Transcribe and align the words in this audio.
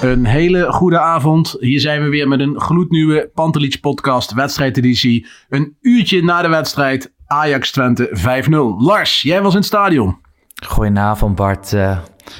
Een 0.00 0.24
hele 0.24 0.72
goede 0.72 0.98
avond. 0.98 1.56
Hier 1.58 1.80
zijn 1.80 2.02
we 2.02 2.08
weer 2.08 2.28
met 2.28 2.40
een 2.40 2.60
gloednieuwe 2.60 3.30
Pantelich 3.34 3.80
podcast 3.80 4.32
wedstrijdeditie. 4.32 5.26
Een 5.48 5.76
uurtje 5.80 6.22
na 6.22 6.42
de 6.42 6.48
wedstrijd 6.48 7.12
Ajax 7.26 7.70
Twente 7.70 8.08
5-0. 8.78 8.82
Lars, 8.84 9.22
jij 9.22 9.42
was 9.42 9.52
in 9.52 9.58
het 9.58 9.66
stadion. 9.66 10.18
Goedenavond 10.66 11.34
Bart. 11.34 11.72
Eh, 11.72 11.98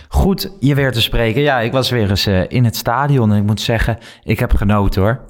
goed 0.09 0.57
je 0.61 0.75
weer 0.75 0.93
te 0.93 1.01
spreken. 1.01 1.43
Ja, 1.43 1.61
ik 1.61 1.73
was 1.73 1.91
weer 1.91 2.11
eens 2.11 2.27
eh, 2.27 2.43
in 2.49 2.65
het 2.65 2.77
stadion 2.77 3.33
en 3.33 3.39
ik 3.39 3.47
moet 3.47 3.61
zeggen, 3.61 3.99
ik 4.23 4.39
heb 4.39 4.55
genoten 4.55 5.03
hoor. 5.03 5.21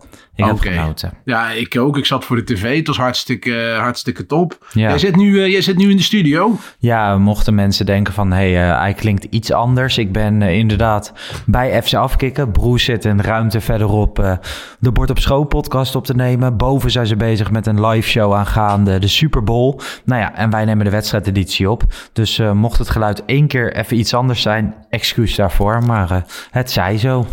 Ik 0.40 0.46
heb 0.46 0.54
Oké. 0.54 0.70
genoten. 0.70 1.12
Ja, 1.24 1.50
ik 1.50 1.78
ook. 1.78 1.96
Ik 1.96 2.06
zat 2.06 2.24
voor 2.24 2.36
de 2.36 2.44
tv. 2.44 2.76
Het 2.76 2.86
was 2.86 2.96
hartstikke, 2.96 3.76
hartstikke 3.78 4.26
top. 4.26 4.66
Ja. 4.72 4.88
Jij, 4.88 4.98
zit 4.98 5.16
nu, 5.16 5.42
eh, 5.42 5.50
jij 5.50 5.62
zit 5.62 5.76
nu 5.76 5.90
in 5.90 5.96
de 5.96 6.02
studio. 6.02 6.58
Ja, 6.78 7.18
mochten 7.18 7.54
mensen 7.54 7.86
denken 7.86 8.14
van, 8.14 8.32
hé, 8.32 8.52
hey, 8.52 8.70
eh, 8.70 8.80
hij 8.80 8.94
klinkt 8.94 9.24
iets 9.24 9.52
anders. 9.52 9.98
Ik 9.98 10.12
ben 10.12 10.42
eh, 10.42 10.58
inderdaad 10.58 11.12
bij 11.46 11.82
FC 11.82 11.94
Afkikken. 11.94 12.50
Broes 12.50 12.84
zit 12.84 13.04
een 13.04 13.22
ruimte 13.22 13.60
verderop 13.60 14.18
eh, 14.18 14.32
de 14.78 14.92
Bord 14.92 15.10
op 15.10 15.18
School 15.18 15.44
podcast 15.44 15.94
op 15.94 16.04
te 16.04 16.14
nemen. 16.14 16.56
Boven 16.56 16.90
zijn 16.90 17.06
ze 17.06 17.16
bezig 17.16 17.50
met 17.50 17.66
een 17.66 17.86
live 17.86 18.08
show 18.08 18.34
aangaande 18.34 18.98
de 18.98 19.08
Super 19.08 19.44
Bowl. 19.44 19.78
Nou 20.04 20.20
ja, 20.20 20.34
en 20.34 20.50
wij 20.50 20.64
nemen 20.64 20.84
de 20.84 20.90
wedstrijdeditie 20.90 21.70
op. 21.70 21.82
Dus 22.12 22.38
eh, 22.38 22.52
mocht 22.52 22.78
het 22.78 22.90
geluid 22.90 23.24
één 23.24 23.46
keer 23.46 23.74
even 23.76 23.98
iets 23.98 24.14
anders 24.14 24.42
zijn, 24.42 24.74
excuus 24.90 25.34
daarvoor. 25.34 25.84
Maar 25.84 26.10
eh, 26.10 26.22
het 26.50 26.70
zij 26.70 26.98
zo. 26.98 27.26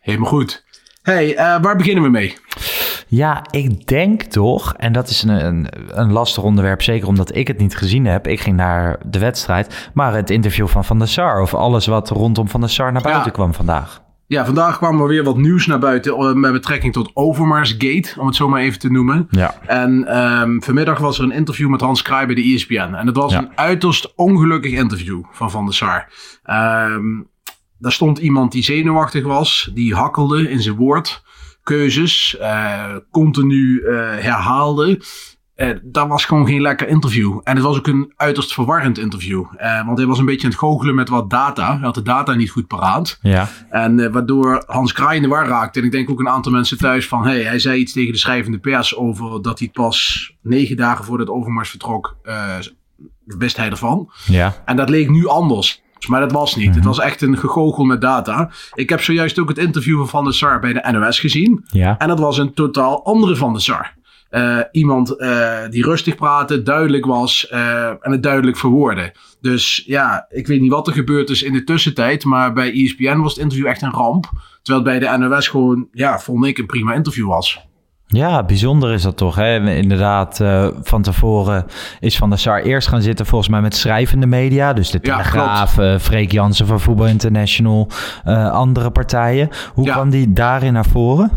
Helemaal 0.00 0.28
goed. 0.28 0.64
Hey, 1.06 1.36
eh, 1.36 1.56
waar 1.62 1.76
beginnen 1.76 2.02
we 2.02 2.08
mee? 2.10 2.34
Ja, 3.08 3.44
ik 3.50 3.86
denk 3.86 4.22
toch, 4.22 4.74
en 4.76 4.92
dat 4.92 5.08
is 5.08 5.22
een, 5.22 5.44
een, 5.46 5.66
een 5.88 6.12
lastig 6.12 6.42
onderwerp, 6.42 6.82
zeker 6.82 7.08
omdat 7.08 7.34
ik 7.36 7.48
het 7.48 7.58
niet 7.58 7.76
gezien 7.76 8.06
heb. 8.06 8.26
Ik 8.26 8.40
ging 8.40 8.56
naar 8.56 8.98
de 9.06 9.18
wedstrijd, 9.18 9.90
maar 9.94 10.14
het 10.14 10.30
interview 10.30 10.66
van 10.68 10.84
Van 10.84 10.98
der 10.98 11.08
Sar, 11.08 11.40
of 11.40 11.54
alles 11.54 11.86
wat 11.86 12.08
rondom 12.10 12.48
Van 12.48 12.60
der 12.60 12.70
Sar 12.70 12.92
naar 12.92 13.02
buiten 13.02 13.24
Ja. 13.24 13.30
kwam 13.30 13.54
vandaag. 13.54 14.04
Ja, 14.28 14.44
vandaag 14.44 14.76
kwam 14.76 15.00
er 15.00 15.08
weer 15.08 15.24
wat 15.24 15.36
nieuws 15.36 15.66
naar 15.66 15.78
buiten 15.78 16.14
eh, 16.14 16.32
met 16.32 16.52
betrekking 16.52 16.92
tot 16.92 17.10
Overmars 17.14 17.74
Gate, 17.78 18.20
om 18.20 18.26
het 18.26 18.36
zo 18.36 18.48
maar 18.48 18.60
even 18.60 18.78
te 18.78 18.90
noemen. 18.90 19.26
Ja. 19.30 19.54
En 19.66 20.04
ehm, 20.08 20.60
vanmiddag 20.60 20.98
was 20.98 21.18
er 21.18 21.24
een 21.24 21.32
interview 21.32 21.68
met 21.68 21.80
Hans 21.80 22.02
Kraai 22.02 22.26
bij 22.26 22.34
de 22.34 22.42
ESPN. 22.54 22.94
En 22.94 23.06
het 23.06 23.16
was 23.16 23.32
Ja. 23.32 23.38
een 23.38 23.48
uiterst 23.54 24.12
ongelukkig 24.16 24.72
interview 24.72 25.22
van 25.30 25.50
Van 25.50 25.64
der 25.64 25.74
Sar. 25.74 26.08
Ehm, 26.42 27.04
daar 27.78 27.92
stond 27.92 28.18
iemand 28.18 28.52
die 28.52 28.62
zenuwachtig 28.62 29.24
was, 29.24 29.70
die 29.74 29.94
hakkelde 29.94 30.50
in 30.50 30.62
zijn 30.62 30.76
woordkeuzes, 30.76 32.36
eh, 32.36 32.96
continu 33.10 33.80
eh, 33.80 33.94
herhaalde. 33.98 35.00
Eh, 35.54 35.70
dat 35.82 36.08
was 36.08 36.24
gewoon 36.24 36.46
geen 36.46 36.60
lekker 36.60 36.88
interview. 36.88 37.40
En 37.42 37.54
het 37.54 37.64
was 37.64 37.76
ook 37.76 37.86
een 37.86 38.12
uiterst 38.16 38.54
verwarrend 38.54 38.98
interview. 38.98 39.44
Want 39.86 39.98
hij 39.98 40.06
was 40.06 40.18
een 40.18 40.24
beetje 40.24 40.44
aan 40.44 40.50
het 40.50 40.58
goochelen 40.58 40.94
met 40.94 41.08
wat 41.08 41.30
data. 41.30 41.72
Hij 41.72 41.84
had 41.84 41.94
de 41.94 42.02
data 42.02 42.34
niet 42.34 42.50
goed 42.50 42.66
paraat. 42.66 43.18
Ja. 43.22 43.48
En 43.70 44.12
waardoor 44.12 44.62
Hans 44.66 44.92
Kraai 44.92 45.16
in 45.16 45.22
de 45.22 45.28
war 45.28 45.46
raakte. 45.46 45.78
En 45.78 45.84
ik 45.84 45.92
denk 45.92 46.10
ook 46.10 46.20
een 46.20 46.28
aantal 46.28 46.52
mensen 46.52 46.78
thuis 46.78 47.08
van... 47.08 47.24
Hey, 47.24 47.42
hij 47.42 47.58
zei 47.58 47.80
iets 47.80 47.92
tegen 47.92 48.12
de 48.12 48.18
schrijvende 48.18 48.58
pers 48.58 48.96
over 48.96 49.42
dat 49.42 49.58
hij 49.58 49.68
pas 49.68 50.30
negen 50.42 50.76
dagen 50.76 51.04
voordat 51.04 51.28
Overmars 51.28 51.70
vertrok... 51.70 52.16
wist 53.24 53.56
hij 53.56 53.70
ervan. 53.70 54.10
Ja. 54.26 54.62
En 54.64 54.76
dat 54.76 54.88
leek 54.88 55.10
nu 55.10 55.26
anders. 55.26 55.84
Maar 56.08 56.20
dat 56.20 56.32
was 56.32 56.56
niet. 56.56 56.74
Het 56.74 56.84
was 56.84 57.00
echt 57.00 57.22
een 57.22 57.38
gegoochel 57.38 57.84
met 57.84 58.00
data. 58.00 58.50
Ik 58.74 58.88
heb 58.88 59.00
zojuist 59.00 59.38
ook 59.38 59.48
het 59.48 59.58
interview 59.58 59.98
van 59.98 60.08
Van 60.08 60.24
der 60.24 60.34
Sar 60.34 60.60
bij 60.60 60.72
de 60.72 60.88
NOS 60.92 61.20
gezien. 61.20 61.64
Ja. 61.66 61.98
En 61.98 62.08
dat 62.08 62.18
was 62.18 62.38
een 62.38 62.54
totaal 62.54 63.04
andere 63.04 63.36
Van 63.36 63.52
der 63.52 63.62
Sar. 63.62 63.94
Eh, 64.28 64.58
iemand 64.72 65.16
eh, 65.16 65.58
die 65.70 65.84
rustig 65.84 66.14
praatte, 66.14 66.62
duidelijk 66.62 67.06
was 67.06 67.48
eh, 67.48 67.86
en 67.88 68.10
het 68.10 68.22
duidelijk 68.22 68.56
verwoordde. 68.56 69.14
Dus 69.40 69.82
ja, 69.86 70.26
ik 70.28 70.46
weet 70.46 70.60
niet 70.60 70.70
wat 70.70 70.86
er 70.86 70.92
gebeurd 70.92 71.30
is 71.30 71.42
in 71.42 71.52
de 71.52 71.64
tussentijd. 71.64 72.24
Maar 72.24 72.52
bij 72.52 72.72
ESPN 72.72 73.16
was 73.18 73.34
het 73.34 73.42
interview 73.42 73.66
echt 73.66 73.82
een 73.82 73.92
ramp. 73.92 74.30
Terwijl 74.62 74.84
het 74.84 74.98
bij 74.98 75.18
de 75.18 75.18
NOS 75.18 75.48
gewoon, 75.48 75.88
ja, 75.92 76.18
vond 76.18 76.44
ik 76.44 76.58
een 76.58 76.66
prima 76.66 76.94
interview 76.94 77.26
was. 77.26 77.66
Ja, 78.16 78.42
bijzonder 78.44 78.92
is 78.92 79.02
dat 79.02 79.16
toch. 79.16 79.34
Hè? 79.34 79.70
Inderdaad, 79.74 80.40
eh, 80.40 80.68
van 80.82 81.02
tevoren 81.02 81.66
is 82.00 82.16
Van 82.16 82.28
der 82.30 82.38
Sar 82.38 82.60
eerst 82.62 82.88
gaan 82.88 83.02
zitten 83.02 83.26
volgens 83.26 83.50
mij 83.50 83.60
met 83.60 83.76
schrijvende 83.76 84.26
media. 84.26 84.72
Dus 84.72 84.90
de 84.90 84.98
Ja, 85.02 85.16
Telegraaf, 85.16 85.78
eh 85.78 85.98
Freek 85.98 86.32
Jansen 86.32 86.66
van 86.66 86.80
Voetbal 86.80 87.06
International, 87.06 87.88
eh, 88.24 88.50
andere 88.50 88.90
partijen. 88.90 89.48
Hoe 89.74 89.84
Ja. 89.86 89.92
kwam 89.92 90.10
die 90.10 90.32
daarin 90.32 90.72
naar 90.72 90.84
voren? 90.86 91.30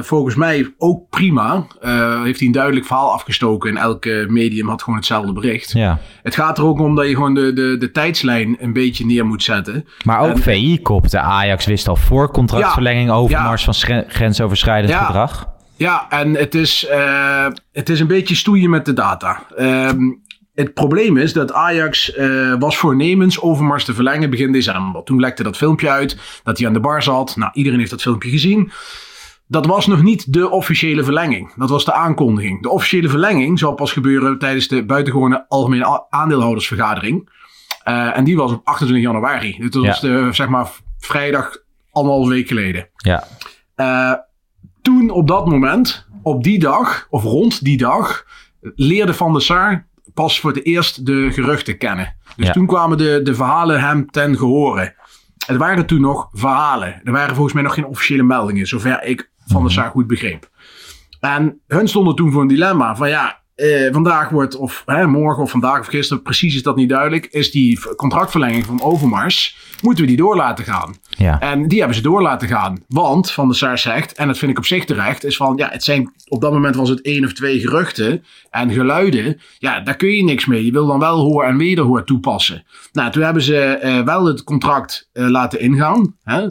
Volgens 0.00 0.34
mij 0.34 0.74
ook 0.78 1.08
prima. 1.10 1.66
Heeft 2.24 2.38
hij 2.38 2.46
een 2.46 2.52
duidelijk 2.52 2.86
verhaal 2.86 3.12
afgestoken. 3.12 3.70
En 3.70 3.76
elke 3.76 4.26
medium 4.28 4.68
had 4.68 4.82
gewoon 4.82 4.98
hetzelfde 4.98 5.32
bericht. 5.32 5.72
Ja. 5.72 5.98
Het 6.22 6.34
gaat 6.34 6.58
er 6.58 6.64
ook 6.64 6.80
om 6.80 6.94
dat 6.94 7.06
je 7.08 7.14
gewoon 7.14 7.34
de, 7.34 7.52
de, 7.52 7.76
de 7.78 7.90
tijdslijn 7.90 8.56
een 8.60 8.72
beetje 8.72 9.06
neer 9.06 9.26
moet 9.26 9.42
zetten. 9.42 9.84
Maar 10.04 10.20
ook 10.20 10.30
En- 10.30 10.38
VI 10.38 10.82
kopte. 10.82 11.18
Ajax 11.18 11.66
wist 11.66 11.88
al 11.88 11.96
voor 11.96 12.30
contractverlenging 12.30 13.10
overmars 13.10 13.64
van 13.64 13.74
grensoverschrijdend 14.08 14.92
Ja. 14.92 15.04
gedrag. 15.04 15.54
Ja, 15.76 16.06
en 16.08 16.34
het 16.34 16.54
is, 16.54 16.86
eh, 16.86 17.46
het 17.72 17.88
is 17.88 18.00
een 18.00 18.06
beetje 18.06 18.34
stoeien 18.34 18.70
met 18.70 18.84
de 18.84 18.92
data. 18.92 19.42
Ehm, 19.56 20.00
het 20.54 20.74
probleem 20.74 21.16
is 21.16 21.32
dat 21.32 21.52
Ajax 21.52 22.14
eh, 22.14 22.54
was 22.58 22.76
voornemens 22.76 23.40
Overmars 23.40 23.84
te 23.84 23.94
verlengen 23.94 24.30
begin 24.30 24.52
december. 24.52 25.02
Toen 25.02 25.20
lekte 25.20 25.42
dat 25.42 25.56
filmpje 25.56 25.90
uit 25.90 26.40
dat 26.42 26.58
hij 26.58 26.66
aan 26.66 26.72
de 26.72 26.80
bar 26.80 27.02
zat. 27.02 27.36
Nou, 27.36 27.50
iedereen 27.54 27.78
heeft 27.78 27.90
dat 27.90 28.02
filmpje 28.02 28.30
gezien. 28.30 28.70
Dat 29.48 29.66
was 29.66 29.86
nog 29.86 30.02
niet 30.02 30.32
de 30.32 30.50
officiële 30.50 31.04
verlenging. 31.04 31.52
Dat 31.56 31.70
was 31.70 31.84
de 31.84 31.92
aankondiging. 31.92 32.62
De 32.62 32.70
officiële 32.70 33.08
verlenging 33.08 33.58
zal 33.58 33.74
pas 33.74 33.92
gebeuren 33.92 34.38
tijdens 34.38 34.68
de 34.68 34.84
buitengewone 34.84 35.44
algemene 35.48 36.06
aandeelhoudersvergadering. 36.10 37.28
Eh, 37.82 38.16
en 38.16 38.24
die 38.24 38.36
was 38.36 38.52
op 38.52 38.60
28 38.64 39.06
januari. 39.06 39.56
Dit 39.58 39.74
was 39.74 40.00
Ja. 40.00 40.08
de, 40.08 40.28
zeg 40.32 40.48
maar 40.48 40.68
vrijdag 40.98 41.56
anderhalf 41.92 42.28
week 42.28 42.48
geleden. 42.48 42.88
Ja. 42.96 43.24
Toen 44.86 45.10
op 45.10 45.28
dat 45.28 45.46
moment, 45.46 46.06
op 46.22 46.42
die 46.44 46.58
dag, 46.58 47.06
of 47.10 47.22
rond 47.22 47.64
die 47.64 47.76
dag, 47.76 48.24
leerde 48.60 49.14
Van 49.14 49.32
der 49.32 49.42
Sar 49.42 49.86
pas 50.14 50.40
voor 50.40 50.52
het 50.52 50.64
eerst 50.64 51.06
de 51.06 51.28
geruchten 51.32 51.78
kennen. 51.78 52.16
Dus 52.36 52.46
Ja. 52.46 52.52
toen 52.52 52.66
kwamen 52.66 52.98
de, 52.98 53.20
de 53.22 53.34
verhalen 53.34 53.80
hem 53.80 54.10
ten 54.10 54.36
gehore. 54.36 54.94
Het 55.46 55.56
waren 55.56 55.86
toen 55.86 56.00
nog 56.00 56.28
verhalen. 56.32 57.00
Er 57.04 57.12
waren 57.12 57.34
volgens 57.34 57.54
mij 57.54 57.62
nog 57.62 57.74
geen 57.74 57.86
officiële 57.86 58.22
meldingen, 58.22 58.66
zover 58.66 59.04
ik 59.04 59.30
Van 59.46 59.62
der 59.62 59.72
Sar 59.72 59.90
goed 59.90 60.06
begreep. 60.06 60.50
En 61.20 61.60
hun 61.66 61.88
stonden 61.88 62.14
toen 62.14 62.32
voor 62.32 62.42
een 62.42 62.48
dilemma 62.48 62.96
van 62.96 63.08
ja, 63.08 63.40
eh, 63.56 63.92
vandaag 63.92 64.28
wordt, 64.28 64.56
of 64.56 64.82
hè, 64.86 65.06
morgen 65.06 65.42
of 65.42 65.50
vandaag 65.50 65.80
of 65.80 65.86
gisteren, 65.86 66.22
precies 66.22 66.54
is 66.54 66.62
dat 66.62 66.76
niet 66.76 66.88
duidelijk, 66.88 67.26
is 67.26 67.50
die 67.50 67.94
contractverlenging 67.96 68.64
van 68.64 68.82
Overmars, 68.82 69.56
moeten 69.82 70.04
we 70.04 70.10
die 70.10 70.18
door 70.18 70.36
laten 70.36 70.64
gaan? 70.64 70.96
Ja. 71.08 71.40
En 71.40 71.68
die 71.68 71.78
hebben 71.78 71.96
ze 71.96 72.02
door 72.02 72.22
laten 72.22 72.48
gaan. 72.48 72.82
Want 72.88 73.30
Van 73.30 73.46
der 73.46 73.56
Sar 73.56 73.78
zegt, 73.78 74.12
en 74.12 74.26
dat 74.26 74.38
vind 74.38 74.50
ik 74.50 74.58
op 74.58 74.66
zich 74.66 74.84
terecht, 74.84 75.24
is 75.24 75.36
van 75.36 75.56
ja, 75.56 75.68
het 75.70 75.84
zijn 75.84 76.12
op 76.28 76.40
dat 76.40 76.52
moment 76.52 76.76
was 76.76 76.88
het 76.88 77.00
één 77.02 77.24
of 77.24 77.32
twee 77.32 77.60
geruchten 77.60 78.24
en 78.50 78.72
geluiden. 78.72 79.40
Ja, 79.58 79.80
daar 79.80 79.96
kun 79.96 80.16
je 80.16 80.24
niks 80.24 80.46
mee. 80.46 80.64
Je 80.64 80.72
wil 80.72 80.86
dan 80.86 80.98
wel 80.98 81.20
hoor 81.20 81.44
en 81.44 81.56
wederhoor 81.56 82.04
toepassen. 82.04 82.64
Nou, 82.92 83.10
toen 83.10 83.22
hebben 83.22 83.42
ze 83.42 83.58
eh, 83.58 84.02
wel 84.02 84.24
het 84.24 84.44
contract 84.44 85.08
eh, 85.12 85.28
laten 85.28 85.60
ingaan. 85.60 86.16
Hè? 86.22 86.46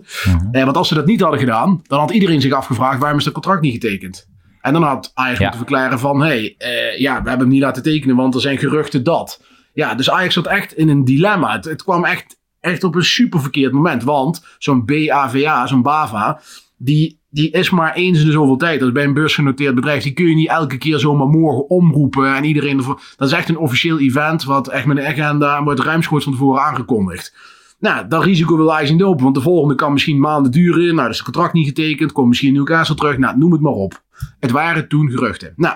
Eh, 0.52 0.64
want 0.64 0.78
als 0.78 0.88
ze 0.88 0.94
dat 0.94 1.06
niet 1.06 1.22
hadden 1.22 1.40
gedaan, 1.40 1.82
dan 1.84 2.00
had 2.00 2.12
iedereen 2.12 2.42
zich 2.42 2.52
afgevraagd 2.52 3.00
waarom 3.00 3.18
is 3.18 3.24
dat 3.24 3.34
contract 3.34 3.62
niet 3.62 3.74
getekend. 3.74 4.28
En 4.66 4.74
dan 4.74 4.84
had 4.84 5.12
Ajax 5.14 5.38
Ja. 5.38 5.42
moeten 5.44 5.60
verklaren 5.60 6.00
van, 6.00 6.22
hé, 6.22 6.28
hey, 6.28 6.56
eh, 6.58 7.00
ja, 7.00 7.12
we 7.22 7.30
hebben 7.30 7.48
hem 7.48 7.56
niet 7.56 7.62
laten 7.62 7.84
tekenen, 7.84 8.16
want 8.16 8.36
er 8.36 8.42
zijn 8.42 8.58
geruchten 8.58 9.04
dat. 9.04 9.44
Ja, 9.74 9.96
dus 9.96 10.10
Ajax 10.10 10.34
zat 10.34 10.48
echt 10.48 10.74
in 10.74 10.90
een 10.90 11.06
dilemma. 11.06 11.52
Het, 11.52 11.66
het 11.66 11.84
kwam 11.84 12.06
echt, 12.06 12.38
echt 12.60 12.84
op 12.84 12.96
een 12.96 13.04
super 13.04 13.42
verkeerd 13.42 13.72
moment. 13.72 14.04
Want 14.04 14.46
zo'n 14.58 14.86
BAVA, 14.86 15.68
zo'n 15.68 15.82
BAVA, 15.82 16.42
die, 16.78 17.20
die 17.30 17.52
is 17.52 17.70
maar 17.70 17.94
eens 17.94 18.20
in 18.20 18.26
de 18.26 18.32
zoveel 18.32 18.58
tijd. 18.58 18.80
Dat 18.80 18.88
is 18.88 18.94
bij 18.94 19.04
een 19.04 19.14
beursgenoteerd 19.14 19.76
bedrijf. 19.76 20.04
Die 20.04 20.14
kun 20.14 20.26
je 20.26 20.36
niet 20.36 20.50
elke 20.50 20.78
keer 20.78 21.00
zomaar 21.00 21.28
morgen 21.28 21.70
omroepen. 21.70 22.36
En 22.36 22.44
iedereen 22.44 22.78
ervoor. 22.78 23.02
Dat 23.18 23.28
is 23.28 23.34
echt 23.34 23.50
een 23.50 23.58
officieel 23.58 24.00
event. 24.00 24.44
Wat 24.44 24.68
echt 24.68 24.86
met 24.86 24.98
een 24.98 25.06
agenda 25.06 25.58
en 25.58 25.64
wordt 25.64 25.80
ruimschoots 25.80 26.24
van 26.24 26.34
tevoren 26.34 26.62
aangekondigd. 26.62 27.36
Nou, 27.80 28.08
dat 28.08 28.24
risico 28.24 28.58
wil 28.58 28.74
hij 28.74 28.90
niet 28.92 29.02
lopen. 29.02 29.24
Want 29.24 29.36
de 29.36 29.42
volgende 29.42 29.76
kan 29.76 29.94
misschien 29.94 30.20
maanden 30.20 30.52
duren. 30.52 30.96
Nou, 30.96 31.10
is 31.10 31.16
het 31.16 31.26
contract 31.26 31.54
niet 31.54 31.68
getekend. 31.68 32.12
Komt 32.12 32.28
misschien 32.28 32.54
Newcastle 32.54 32.96
terug. 32.96 33.18
Nou, 33.18 33.38
noem 33.38 33.52
het 33.52 33.62
maar 33.62 33.72
op. 33.74 34.02
Het 34.40 34.52
waren 34.52 34.88
toen 34.88 35.10
geruchten. 35.10 35.54
Nou, 35.56 35.76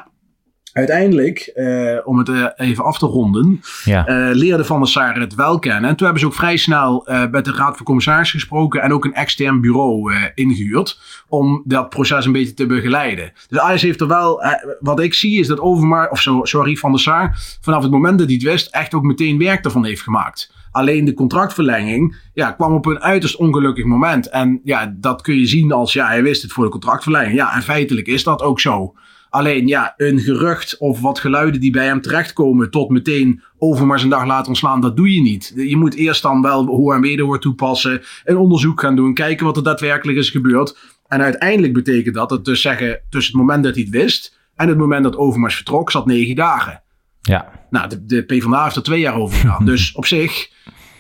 uiteindelijk, 0.74 1.40
eh, 1.40 1.98
om 2.04 2.18
het 2.18 2.30
eh, 2.30 2.46
even 2.56 2.84
af 2.84 2.98
te 2.98 3.06
ronden, 3.06 3.62
Ja. 3.84 4.06
eh, 4.06 4.36
leerde 4.36 4.64
Van 4.66 4.80
der 4.80 4.88
Sar 4.90 5.20
het 5.20 5.36
wel 5.36 5.60
kennen. 5.60 5.90
En 5.90 5.96
toen 5.96 6.04
hebben 6.06 6.20
ze 6.20 6.26
ook 6.26 6.34
vrij 6.34 6.58
snel 6.58 7.08
met 7.32 7.46
de 7.46 7.52
Raad 7.54 7.76
van 7.78 7.86
Commissarissen 7.86 8.40
gesproken 8.40 8.82
en 8.82 8.94
ook 8.94 9.06
een 9.06 9.14
extern 9.14 9.62
bureau 9.62 10.14
eh, 10.14 10.24
ingehuurd 10.36 11.00
om 11.28 11.62
dat 11.66 11.90
proces 11.90 12.26
een 12.26 12.32
beetje 12.32 12.54
te 12.54 12.66
begeleiden. 12.66 13.32
Dus 13.48 13.60
Ajax 13.60 13.82
heeft 13.82 14.02
er 14.02 14.08
wel, 14.08 14.42
wat 14.80 15.00
ik 15.00 15.14
zie 15.14 15.40
is 15.40 15.48
dat 15.48 15.60
Overmars, 15.60 16.10
of 16.10 16.48
sorry, 16.48 16.76
Van 16.76 16.92
der 16.92 17.00
Sar, 17.00 17.38
vanaf 17.62 17.82
het 17.82 17.92
moment 17.92 18.18
dat 18.20 18.28
hij 18.28 18.36
het 18.36 18.46
wist, 18.46 18.74
echt 18.74 18.94
ook 18.94 19.04
meteen 19.04 19.38
werk 19.38 19.66
ervan 19.66 19.86
heeft 19.86 20.02
gemaakt. 20.02 20.58
Alleen 20.72 21.06
de 21.06 21.14
contractverlenging 21.14 22.16
ja, 22.34 22.52
kwam 22.52 22.74
op 22.74 22.86
een 22.86 23.00
uiterst 23.00 23.36
ongelukkig 23.36 23.86
moment. 23.86 24.30
En 24.30 24.62
ja, 24.64 24.96
dat 24.98 25.22
kun 25.22 25.36
je 25.36 25.46
zien 25.46 25.72
als, 25.72 25.94
ja, 25.94 26.08
hij 26.08 26.24
wist 26.24 26.42
het 26.42 26.52
voor 26.52 26.64
de 26.64 26.72
contractverlenging. 26.72 27.36
Ja, 27.36 27.56
en 27.56 27.62
feitelijk 27.62 28.08
is 28.08 28.24
dat 28.24 28.42
ook 28.42 28.60
zo. 28.60 28.94
Alleen 29.30 29.68
ja, 29.68 29.94
een 29.98 30.20
gerucht 30.20 30.78
of 30.78 31.02
wat 31.02 31.20
geluiden 31.20 31.62
die 31.62 31.72
bij 31.72 31.86
hem 31.86 32.02
terechtkomen 32.02 32.72
tot 32.72 32.90
meteen 32.90 33.42
Overmars 33.58 34.04
een 34.04 34.10
dag 34.10 34.26
later 34.26 34.48
ontslaan, 34.48 34.82
dat 34.82 34.98
doe 34.98 35.14
je 35.14 35.22
niet. 35.22 35.54
Je 35.56 35.78
moet 35.78 35.96
eerst 35.96 36.22
dan 36.22 36.42
wel 36.42 36.66
hoor 36.66 36.96
en 36.96 37.02
wederhoor 37.02 37.40
toepassen, 37.40 38.02
een 38.24 38.38
onderzoek 38.38 38.80
gaan 38.80 38.96
doen, 38.96 39.14
kijken 39.14 39.46
wat 39.46 39.58
er 39.58 39.64
daadwerkelijk 39.64 40.18
is 40.18 40.30
gebeurd. 40.30 40.78
En 41.08 41.22
uiteindelijk 41.22 41.74
betekent 41.74 42.16
dat, 42.16 42.30
dat 42.30 42.46
dus 42.46 42.62
zeggen, 42.62 43.02
tussen 43.10 43.34
het 43.34 43.42
moment 43.42 43.64
dat 43.64 43.74
hij 43.76 43.84
het 43.84 43.92
wist 43.92 44.38
en 44.56 44.68
het 44.68 44.78
moment 44.78 45.04
dat 45.04 45.18
Overmars 45.18 45.56
vertrok, 45.56 45.92
zat 45.92 46.06
negen 46.06 46.36
dagen. 46.36 46.82
Ja. 47.30 47.46
Nou, 47.70 47.90
de, 47.90 48.06
de 48.06 48.24
PvdA 48.24 48.64
heeft 48.64 48.76
er 48.76 48.84
twee 48.84 49.00
jaar 49.00 49.16
over 49.16 49.38
gedaan. 49.40 49.66
dus 49.66 49.92
op 49.92 50.06
zich 50.06 50.50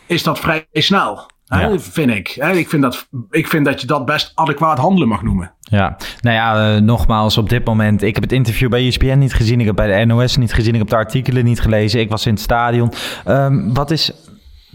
is 0.06 0.24
dat 0.24 0.40
vrij 0.40 0.66
snel. 0.74 1.30
Hè, 1.48 1.62
Ja. 1.66 1.80
Vind 1.80 2.12
ik. 2.12 2.28
Hè, 2.28 2.52
ik, 2.52 2.70
vind 2.70 2.82
dat, 2.82 3.08
ik 3.30 3.48
vind 3.48 3.66
dat 3.66 3.82
je 3.82 3.88
dat 3.88 4.06
best 4.06 4.32
adequaat 4.36 4.78
handelen 4.78 5.08
mag 5.08 5.22
noemen. 5.24 5.52
Ja, 5.60 5.98
nou 6.22 6.36
ja, 6.36 6.76
eh, 6.76 6.82
nogmaals 6.82 7.38
op 7.38 7.50
dit 7.50 7.66
moment. 7.66 8.02
Ik 8.02 8.14
heb 8.14 8.24
het 8.24 8.32
interview 8.32 8.70
bij 8.70 8.88
ESPN 8.88 9.18
niet 9.18 9.34
gezien. 9.34 9.60
Ik 9.60 9.66
heb 9.66 9.76
bij 9.76 10.00
de 10.00 10.06
NOS 10.06 10.38
niet 10.38 10.54
gezien. 10.54 10.74
Ik 10.74 10.80
heb 10.80 10.90
de 10.90 10.96
artikelen 10.96 11.46
niet 11.46 11.62
gelezen. 11.62 12.00
Ik 12.00 12.10
was 12.10 12.26
in 12.26 12.34
het 12.34 12.42
stadion. 12.42 12.92
Ehm, 13.26 13.74
wat 13.74 13.92
is 13.92 14.12